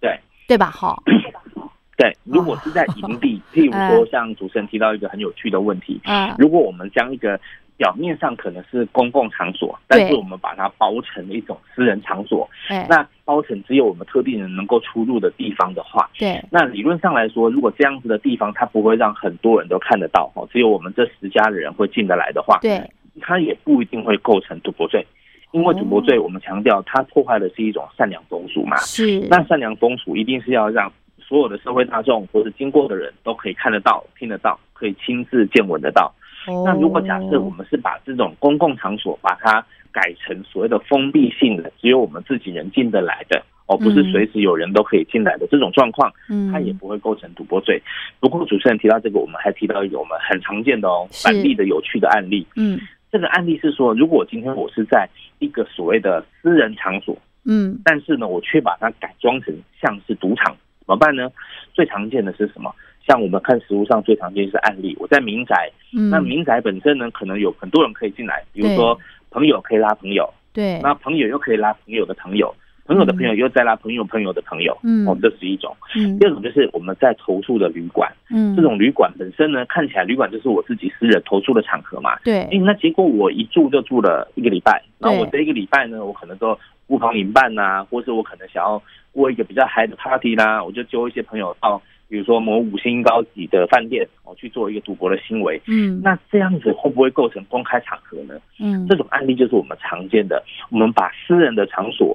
[0.00, 0.70] 对对吧？
[0.70, 1.02] 好。
[1.96, 5.98] 对，如果是在营地， 譬如说像主持人提到一个很有趣的问题，
[6.38, 7.40] 如果我们将一个
[7.78, 12.48] 表面上可能是公共场所，但是我们把它包成一种私人场所，
[12.88, 22.78] 那包成只有我们特定人能够出入的地方的话，对，那理论上来说，如果这样子的地方它不会让很多人都看得到，哦，只有我们这十家的人会进得来的话，对，
[23.20, 25.06] 它也不一定会构成赌博罪，
[25.52, 30.92] 因为赌博罪我们强调它破坏的是一种善良风俗嘛，是，那善良风俗一定是要让。
[31.26, 36.14] 所有的社会大众或者经过的人都可以看得到、听得到，可以亲自见闻得到。
[36.64, 47.82] 那如果假设我们是把这种公共场所把它改成所谓的封闭性的，只有我们自己人进得来的，而不是随时有人都可以进来的这种状况，嗯，它也不会构成赌博罪。
[48.20, 52.46] 不过主持人提到这个，我们还提到一个我们很常见的哦，反例的有趣的案例。
[52.54, 52.78] 嗯，
[53.10, 55.08] 这个案例是说，如果今天我是在
[55.40, 60.56] 一个所谓的私人场所，嗯，但是呢，我却把它改装成像是赌场。
[60.86, 61.28] 怎么办呢？
[61.74, 62.72] 最常见的是什么？
[63.06, 64.96] 像我们看实物上最常见是案例。
[64.98, 65.70] 我在民宅，
[66.10, 68.98] 那民宅本身呢，可能有很多人可以进来，比如说
[69.30, 72.54] 朋友可以拉朋友，对，那朋友又可以拉朋友的朋友，
[72.86, 75.76] 朋友的朋友又再拉朋友朋友的朋友，嗯，哦，这是一种。
[75.96, 82.42] 嗯，第二种就是我们在投诉的旅馆，嗯，这种旅馆本身呢，看起来旅馆就是我自己私人投诉的场合嘛，对。
[82.42, 88.82] 哎，那结果我一住就住了一个礼拜，那我这一个礼拜呢，我可能都不朋引伴呐，或是我可能想要。
[89.16, 95.58] 过一个比较嗨的 party 啦，我就揪一些朋友到，比如说某五星高级的饭店，我去做一个赌博的行为。
[95.66, 98.34] 嗯，那这样子会不会构成公开场合呢？
[98.60, 102.14] 嗯，这种案例就是我们常见的，我们把私人的场所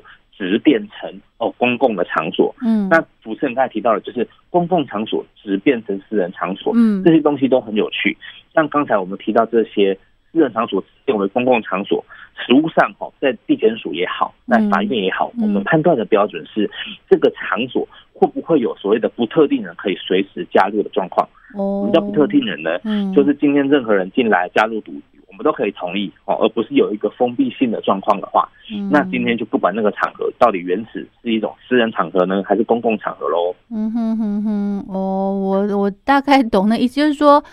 [0.49, 2.55] 直变成哦公共的场所。
[2.65, 6.73] 嗯，那主持人刚才提到的，就是公共场所直变成私人场所。
[6.75, 8.17] 嗯，这些东西都很有趣。
[8.55, 9.97] 像刚才我们提到这些。
[10.33, 12.05] 私人场所变为公共场所，
[12.37, 16.71] 实物上哈，在地检署也好，在法院也好，我们判断的标准是
[17.09, 21.27] 这个场所会不会有所谓的不特定人可以随时加入的状况。
[21.53, 22.79] 哦，什么叫不特定人呢？
[22.85, 24.93] 嗯，就是今天任何人进来加入赌
[25.41, 28.47] 们都可以同意哦，而不是有一个封闭性的状况的话，
[28.89, 33.55] 那今天就不管那个场合到底原始是一种私人场合呢，还是公共场合喽。
[33.69, 37.43] 嗯哼哼哼，哦，我我大概懂的意思，就是说。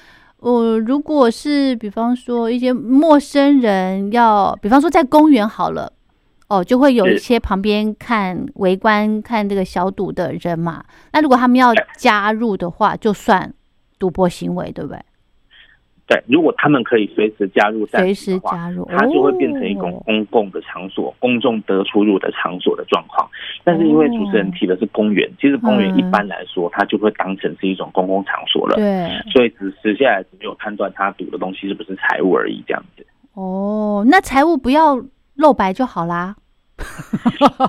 [0.41, 5.93] 我如果是比方说一些陌生人要，比方说在公园好了，
[6.47, 10.85] 哦，就会有一些旁边看围观看这个小赌的人嘛。
[11.13, 13.53] 那如果他们要加入的话，就算
[13.99, 15.01] 赌博行为，对不对？
[16.09, 23.29] 对，如果他们可以随时加入，随时加入，它就会变成一种公共的场所，公众得出入的场所的状况。
[23.63, 28.77] 但是因为主持人提的是公园，其实公园一般来说，它就会当成是一种公共场所了。
[28.77, 33.07] 对，所以只实下来只有判断他赌的东西是不是财物而已，这样子。
[33.35, 34.99] 哦，那财物不要
[35.35, 36.35] 露白就好啦。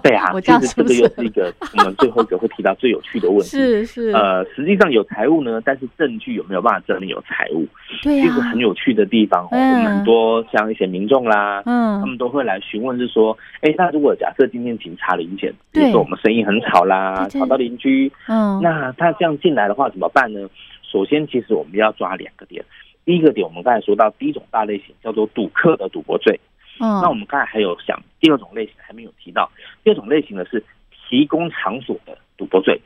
[0.03, 3.45] 对啊， 其实这个又是一个我们最后一个会提到最有趣的问题。
[3.47, 7.67] 是是，呃，实际上有财务呢，但是证据有没有办法证明有财务？
[8.03, 9.49] 对啊，其实很有趣的地方哦。
[9.51, 20.47] 我们很多像一些民众啦，嗯，他们都会来询问，是说，哎，那如果假设今天警察临检，比如说我们声音很吵啦，吵到邻居，嗯，那他这样进来的话怎么办呢？
[20.83, 22.63] 首先，其实我们要抓两个点。
[23.05, 26.39] 第一个点，我们刚才说到第一种大类型叫做赌客的赌博罪。
[26.79, 29.51] 嗯，那我们刚才还有想第二种类型还没有提到，
[29.83, 30.63] 第二种类型呢是
[31.09, 32.79] 提供场所的赌博罪。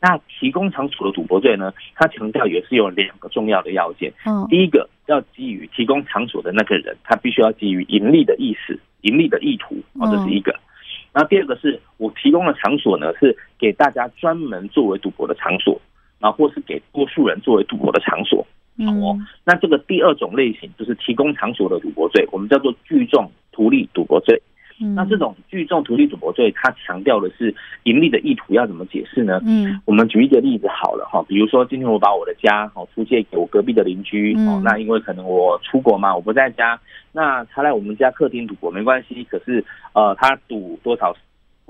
[0.00, 4.12] 那提供场所的赌博罪呢，它强调也是有两个重要的要件。
[4.26, 10.58] 嗯，第一个要基于提供场所的那个人，他必须要基于盈利的意思、盈利的意图，哦，这是一个。
[11.12, 15.80] 然后第二个是我提供的场所呢，是给大家专门作为赌博的场所，
[16.18, 18.46] 然后或是给多数人作为赌博的场所。
[18.78, 24.40] 哦，那这个第二种类型就是提供场所的赌博罪，我们叫做聚众图利赌博罪。
[24.94, 29.40] 那这种聚众图利赌博罪，它强调的是盈利的意图，要怎么解释呢？
[29.46, 36.80] 嗯，我们举一个例子好了哈，比如说今天我把我的家哦租借给我隔壁的邻居哦，那因为可能我出国嘛，我不在家，
[37.12, 41.14] 那他来我们家客厅赌博没关系，可是呃他赌多少？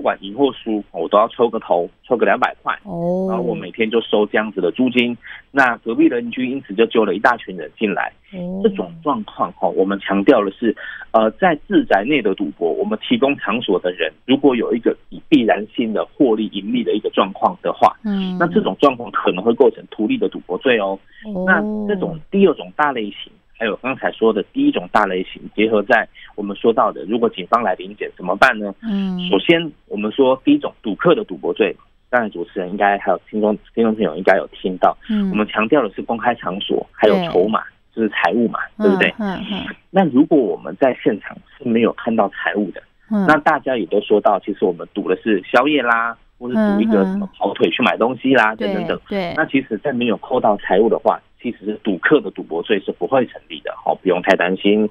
[0.00, 2.72] 不管赢或输，我都要抽个头，抽个两百块。
[2.84, 5.14] 哦，然后我每天就收这样子的租金。
[5.50, 8.10] 那隔壁邻居因此就揪了一大群人进来。
[8.32, 10.74] 哦，这种状况哈，我们强调的是，
[11.10, 20.98] 呃，在自宅内的赌博，我们提供场所的人，如果有一个以必然性的获利盈利的一个状况的话，嗯，那这种状况可能会构成图利的赌博罪哦。
[21.44, 23.30] 那这种第二种大类型。
[23.60, 28.74] 还有刚才说的第一种大类型，结合在我们说到的，如果警方来临检怎么办呢？
[28.82, 31.76] 嗯，首先我们说第一种赌客的赌博罪，
[32.08, 37.62] 当然主持人应该还有听众听众朋友应该有听到，嗯，我们强调的是公开场所还有筹码，
[37.94, 39.12] 就是财物嘛，对不对？
[39.18, 39.66] 嗯嗯。
[39.90, 48.98] 那如果我们在现场是没有看到财物的，嗯，那大家也都说到，其实我们赌的是宵夜啦，或是赌一个什么跑腿去买东西啦，等等等。
[49.06, 49.34] 对。
[49.36, 51.20] 那其实，在没有扣到财物的话。
[51.42, 54.86] 其实是赌客的赌博罪是不会成立的，好，不用太担心。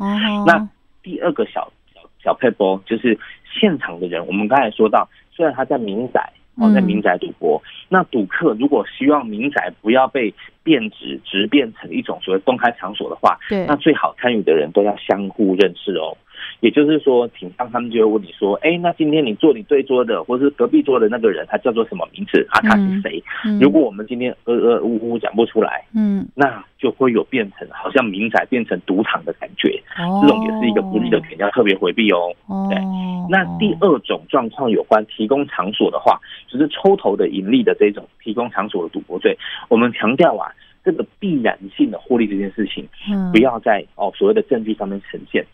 [0.45, 0.68] 那
[1.04, 3.18] 第二个小小小配波就是
[3.60, 10.34] 现场的人，我们刚才说到，虽然他在民宅，哦，在民宅赌博，那赌客如果希望民宅不要被
[10.64, 16.18] 变质，直变成一种所谓公开场所的话，对，那最好参与的人都要相互认识哦。
[16.62, 22.60] 也就是说，警方他们就会问你说：“哎，那今天你坐你对桌的，或是隔壁桌的那个人，他叫做什么名字啊？
[22.62, 23.24] 他是谁？
[23.62, 29.82] 如果我们今天呃呃呜呜讲不出来，嗯，那就会有变成好像民宅变成赌场的感觉。
[30.22, 32.36] 这种也是一个不利的点，要特别回避哦。
[32.70, 32.78] 对，
[33.30, 39.38] 那第二种状况有关提供场所的话，就是抽头的盈利的这种提供场所的赌博罪，
[39.70, 40.51] 我们强调啊。”
[40.82, 42.88] 这个必然性的获利这件事情，
[43.34, 45.45] 不要在哦所谓的证据上面呈现。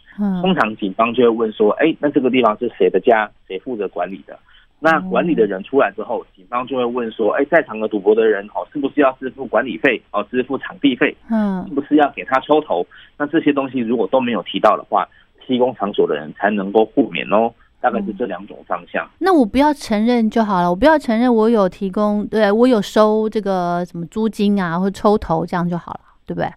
[0.42, 3.30] 通常警方就会问说：“哎，那这个地方是谁的家？
[3.48, 4.38] 谁负责管理的？”
[4.80, 10.02] 那管理的人出来之后，警方就会问说：“哎，在场的赌博的人哦，是不是要支付管理费？
[10.12, 11.16] 哦，支付场地费？
[11.32, 12.86] 嗯，是不是要给他抽头？
[13.18, 15.08] 那这些东西如果都没有提到的话，
[15.46, 17.52] 提供场所的人才能够豁免哦。”
[17.82, 19.08] 大概是这两种方向。
[19.20, 26.50] 那我不要承认就好了，我不要承认我有提供，对我有收这个什么租金啊，或抽头这样就好了，对不对？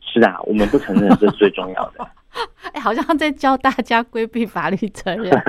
[0.00, 2.08] 是啊，我们不承认这是最重要的。
[2.72, 5.30] 哎，好像在教大家规避法律责任。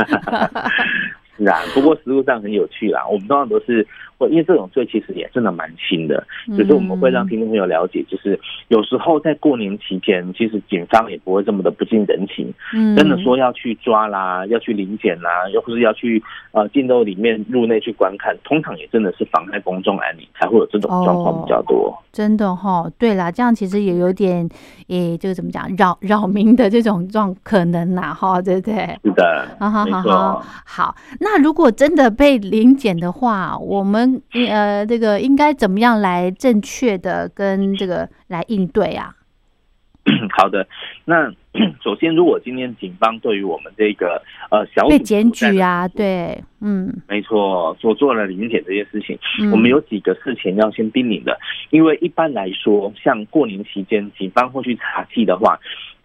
[1.43, 3.05] 是啊，不过实物上很有趣啦。
[3.07, 3.85] 我们通常都是
[4.17, 4.23] 会。
[4.33, 6.25] 因为这种罪其实也真的蛮轻的，
[6.57, 8.39] 只是我们会让听众朋友了解，就是
[8.69, 12.51] 有时候在过年期间，其实警方也不会这么的不近人情。
[12.73, 21.93] 嗯，真的说要去抓啦，要去临检啦，又或是要去呃进到里面入内去观看，通常也真的是妨碍公众安宁，才会有这种状况比较多。
[22.11, 24.49] 真的哈，对啦，这样其实也有点，
[24.87, 28.73] 诶，这个怎么讲，扰扰民的这种状可能啦，哈，对不对？
[29.03, 30.95] 是的，好好好好，好。
[31.19, 39.15] 那如果真的被临检的话，我们呃，这个应该怎么样来正确的跟这个来应对啊？
[40.38, 40.67] 好的，
[41.05, 41.31] 那
[41.81, 44.21] 首先，如果今天警方对于我们这个
[44.51, 49.17] 呃小被检举啊，对，嗯，没错，所做了临检这件事情，
[49.51, 55.57] 我们有几个事情要先叮咛的，因为一般来说，像过年期间，警方会去查缉的话，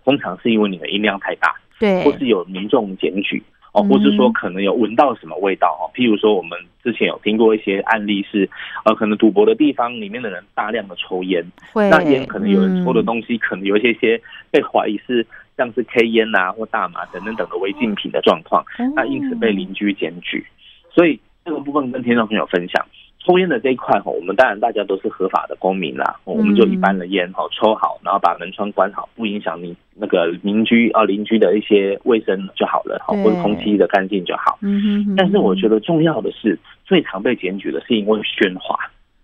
[0.05, 3.43] 通常是因为你的音量太大，对，或是有民众检举。
[3.79, 5.87] 哦，或是说可能有闻到什么味道哦。
[5.95, 8.49] 譬如说，我们之前有听过一些案例是，
[8.85, 14.21] 呃，可能赌博的地方里面的人大量的抽烟，那烟可能有人抽的东西，可能有一些些
[14.51, 15.27] 被怀疑是
[15.57, 18.65] 像是 K 烟呐或大麻等等等的违禁品的状况，
[18.97, 20.45] 那因此被邻居检举。
[20.91, 22.85] 所以这个部分跟听众朋友分享。
[23.19, 34.59] 抽烟的这一块哈，我们当然大家都是合法的公民啦，我们就一般的烟哈抽好，然后把门窗关好，不影响你那个邻居啊邻居的一些卫生就好了，哈，或者空气的干净就好。
[34.63, 35.17] 嗯哼。
[35.17, 38.79] 但是我觉得重要的是，最常被检举的是因为喧哗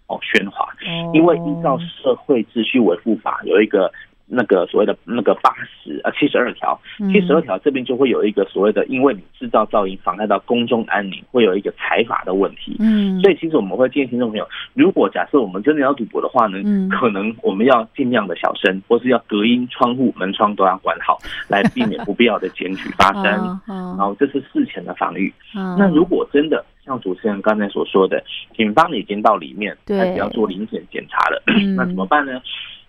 [0.09, 0.69] 哦，喧哗，
[1.13, 3.91] 因为依照社会秩序维护法有一个。
[4.27, 6.79] 那个所谓的那个八十呃七十二条，
[7.13, 12.77] 七十二条这边就会有一个所谓的，因为你制造噪音妨碍到公众安宁，会有一个财法的问题。
[12.81, 16.59] 嗯，所以其实我们会建议听众朋友，如果假设我们真的要赌博的话呢，
[16.91, 21.19] 可能我们要尽量的小声，或是要隔音窗户门窗都要管好，
[21.49, 23.25] 来避免不必要的检举发生。
[23.67, 25.33] 然后这是事前的防御。
[25.53, 28.23] 那如果真的像主持人刚才所说的，
[28.57, 31.43] 警方已经到里面开始要做临检检查了，
[31.77, 32.41] 那怎么办呢？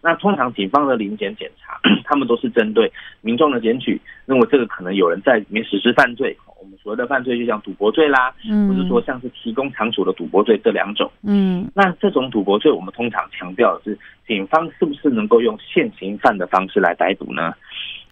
[0.05, 2.91] 那通常警方的临检检查，他们都是针对
[3.21, 6.37] 民众的检举，认为这个可能有人在里面实施犯罪。
[6.61, 13.97] 我们所谓的犯罪就像赌博罪啦，嗯，或者说像是提供场所的赌博罪这两种，嗯，那这种赌博罪，我们通常强调的是，
[14.27, 17.51] 警方是不是能够用现行犯的方式来逮捕呢？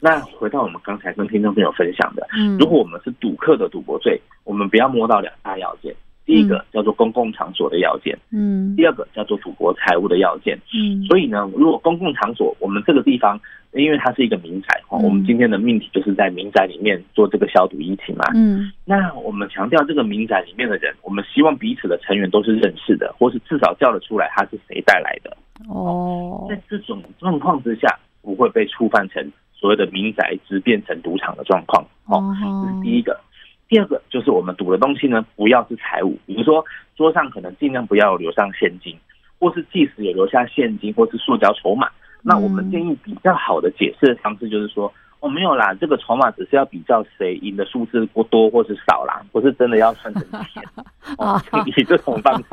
[0.01, 5.93] 那回到我们刚才跟听众朋友分享的，嗯，如果我们是赌客的赌博罪，我们不要摸到两大要件。
[6.25, 13.37] 第一个叫做公共场所的要件，嗯，第二个叫做赌博财务的要件，嗯，所以呢，如果公共场所，我们这个地方，
[13.73, 25.35] 因为它是一个民宅，哈，我们今天的命题就是在民宅里面做这个消毒疫情嘛，嗯，那我们强调这个民宅里面的人，我们希望彼此的成员都是认识的，或是至少叫得出来他是谁带来的，
[25.67, 33.19] 哦，在这种状况之下，不会被触犯成所谓的民宅之变成赌场的状况，哦，这是第一个。
[33.67, 36.63] 第二个就是我们赌的东西呢，不要是财物，比如说
[36.95, 38.97] 桌上可能尽量不要留上现金，
[39.39, 41.89] 或是即使有留下现金或是塑胶筹码，
[42.21, 44.93] 那我们建议比较好的解释的方式就是说。
[45.23, 50.61] 哦，没有啦，这个筹码只是要比较谁赢的数字不多或是少啦，不是真的要算成钱。
[51.17, 51.41] 哦，
[51.77, 52.43] 以这种方式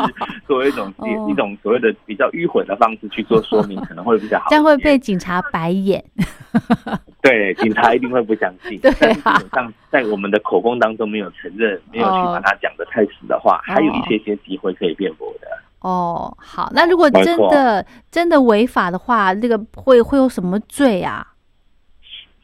[0.47, 0.87] 作为一种
[1.29, 4.47] 一种所谓的比较迂回的方式去做说明，可能会比较好。
[4.51, 6.01] 这样会被警察白眼。
[7.21, 8.79] 对，警察一定会不相信。
[8.79, 15.49] 对基本上在我们的口供当中没有承认，没有去把它讲的太死的话，还有一些些机会可以辩驳的。
[15.81, 21.27] 哦，好，那如果真的真的违法的话，这个会会有什么罪啊？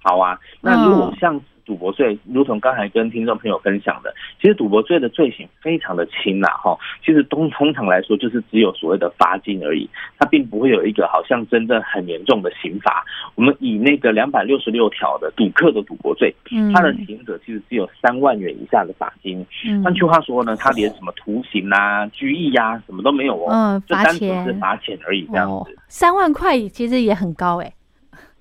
[0.06, 13.04] 好啊，那如果像赌博罪，如同刚才跟听众朋友分享的，其实赌博罪的罪行非常的轻啦，哈，其实通通常来说就是只有所谓的罚金而已，它并不会有一个好像真正很严重的刑罚。
[13.34, 16.32] 我们以那个两百六十六条的赌客的赌博罪，
[16.72, 19.44] 它的刑责其实只有三万元以下的罚金。
[19.82, 24.96] 换句话说呢，它连什么徒刑啊、拘役呀，什么都没有哦，嗯，就单纯是罚钱。
[25.04, 25.76] 而已，这样子。
[25.88, 27.72] 三万块其实也很高哎，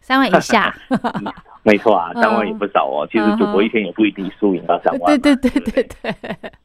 [0.05, 0.71] 三万以下。
[1.63, 3.07] 没错啊，三万也不少哦。
[3.11, 5.19] 其实赌博一天也不一定输赢到三万。
[5.19, 6.15] 对对对对对，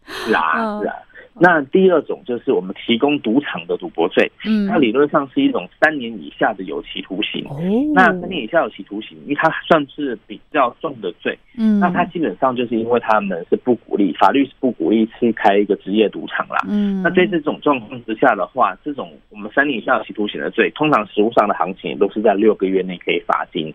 [0.05, 0.95] 是啊是啊。
[1.35, 7.45] 那第二种就是我们提供赌场的赌博罪，嗯，它理论上是一种三年以下的有期徒刑。
[7.49, 7.57] 哦，
[7.95, 23.73] 那三年以下有期徒刑，因为它算是比较重的罪，嗯，那它基本上就是因为他们是不鼓励，法律是不鼓励去开一个职业赌场啦，嗯，那在这种状况之下的话，这种我们三年以下有期徒刑的罪，通常实务上的行情都是在六个月内可以罚金，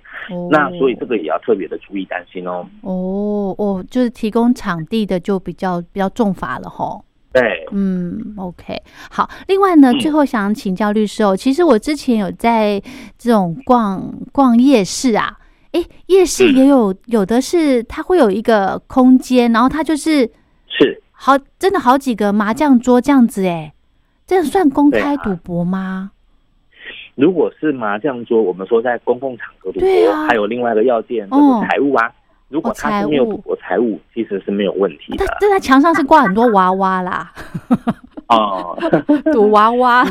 [0.51, 2.67] 那所以这个也要特别的注意担心哦。
[2.81, 6.99] 哦哦，就是提供场地的就比较比较重罚了哈。
[7.35, 8.81] 对，嗯，OK，
[9.11, 9.29] 好。
[9.47, 12.81] 另外呢，最后想请教律师哦，其实我之前有在
[13.17, 15.37] 这种逛逛夜市啊，
[15.73, 20.21] 哎，夜市也有有的是它会有一个空间，然后它就是
[20.69, 23.73] 是好真的好几个麻将桌这样子，哎，
[24.25, 26.11] 这样算公开赌博吗？
[27.15, 32.09] 如果是麻将桌，我们说在公共场合赌博，还有另外一个要件就是财务啊。
[32.47, 35.25] 如果他是没有赌博财务，其实是没有问题的。
[35.39, 37.31] 这在墙上是挂很多娃娃啦。
[38.29, 38.77] 哦，
[39.33, 40.05] 赌娃娃。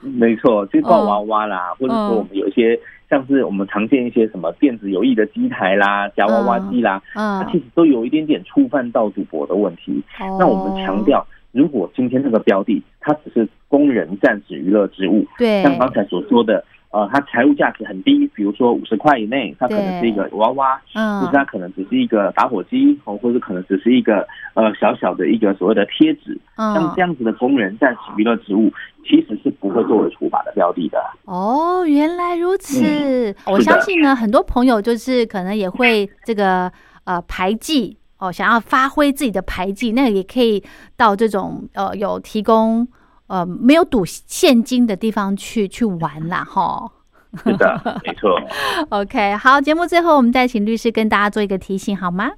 [0.00, 2.78] 没错，就挂娃娃啦，或者说我们有一些
[3.08, 10.02] 像是我们常见一些什么电子游戏的机台啦、夹娃娃机啦，它其实都有一点点触犯到赌博的问题。
[10.38, 16.62] 那我们强调，如果今天那个标的它只是供人暂时娱乐之物，对，像刚才所说的。
[16.94, 24.24] 呃，它财务价值很低，比如说五十块以内，它可能是一个娃娃，嗯，或者它可能只是一个打火机，哦，或者可能只是一个
[24.54, 28.72] 呃小小的一个所谓的贴纸，像这样子的工人暂时娱乐植物，
[29.02, 31.02] 其实是不会作为处罚的标的的。
[31.24, 36.70] 哦，原来如此，我相信呢，很多朋友就是可能也会这个
[37.02, 37.98] 呃排挤。
[38.16, 40.62] 哦，想要发挥自己的排技，那也可以
[40.96, 42.86] 到这种呃有提供
[43.26, 46.90] 呃没有赌现金的地方去去玩啦， 哈。
[47.42, 48.40] 是的，没错。
[48.90, 52.30] OK，好，节目最后我们再请律师跟大家做一个提醒，好吗？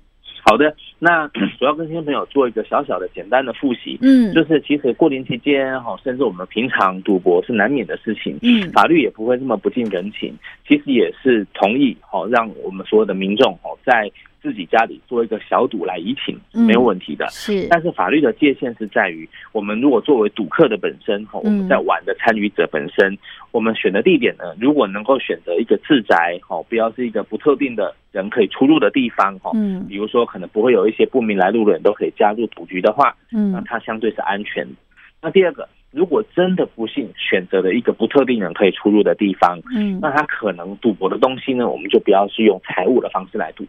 [0.42, 1.28] 好的，那
[1.58, 10.34] 主要跟听众朋友做一个小小的简单的复习，嗯，就是其实过年期间哈，甚至我们平常赌博是难免的事情，嗯，法律也不会这么不近人情，
[10.66, 14.10] 其实也是同意哈，让我们所有的民众哈在。
[14.46, 17.26] 自己家里做一个小赌来怡情，没有问题的。
[17.30, 23.18] 是，但是法律的界限是在于，我们如果作为赌客的本身，哈，我们在玩的参与者本身，
[23.50, 34.64] 我们选的地点呢，如果能够选择一个自宅，哈，不要是一个不特定的人可以出入的地方，哈，嗯，比如说可能不会有一些不明来路的人都可以加入赌局的话，嗯，那它相对是安全。
[35.20, 43.66] 那第二个，如果真的不幸选择了一个不特定人可以出入的地方，嗯，那他可能赌博的东西呢，我们就不要是用财务的方式来赌。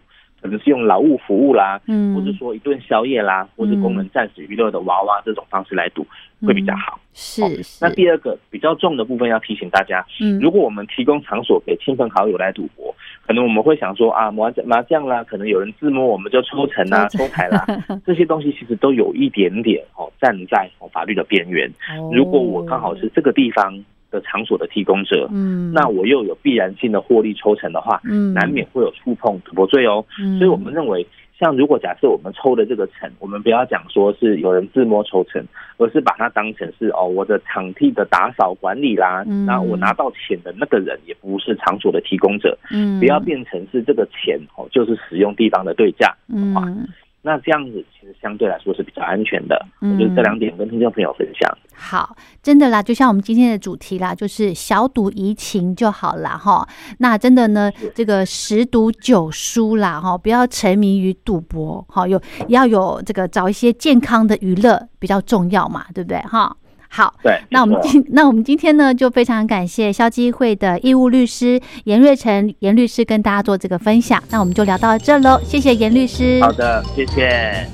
[0.47, 6.07] 可能是用劳务服务啦，嗯，或者说一顿宵夜啦，或者供人暂时娱乐的娃娃这种方式来赌
[6.41, 6.97] 会比较好。
[7.13, 7.41] 是。
[7.81, 12.95] 那第二个比较重的部分要提醒大家，嗯，如果我们提供场所给亲朋好友来赌博，
[13.25, 17.65] 可能我们会想说啊麻麻将啦，可能有人自摸我们就抽成啊、抽牌啦，
[18.07, 21.69] 这些东西其实都有一点点哦站在法律的边缘。
[22.13, 23.83] 如果我刚好是这个地方。
[24.11, 30.03] 的场所的提供者，嗯，那我又有必然性的获利抽成的话，嗯，难免会有触碰赌博罪哦。
[30.37, 31.05] 所以我们认为，
[31.39, 35.43] 像如果假设我们抽的这个成，我们不要讲说是有人自摸抽成，
[35.77, 46.87] 而是把它当成是哦，我的场地的打扫管理啦，然后我拿到钱的那个人也不是场所的提供者，嗯，不要变成是这个钱哦，就是使用地方的对价，嗯。
[47.27, 51.57] 那这样子其实相对来说是比较安全的，我觉得这两点跟听众朋友分享。
[51.75, 56.37] 好，真的啦，就像我们今天的主题啦，就是小赌怡情就好啦。
[56.37, 56.65] 哈。
[56.99, 66.55] 那真的呢，这个十赌九输啦哈，不要沉迷于赌博，哈有要有这个找一些健康的娱乐比较重要嘛，对不对哈？
[66.89, 76.41] 好，对，那我们今 那我们今天呢，就非常感谢消基会的义务律师严瑞成严律师跟大家做这个分享，那我们就聊到这喽，谢谢严律师。
[76.41, 77.67] 好的，谢谢。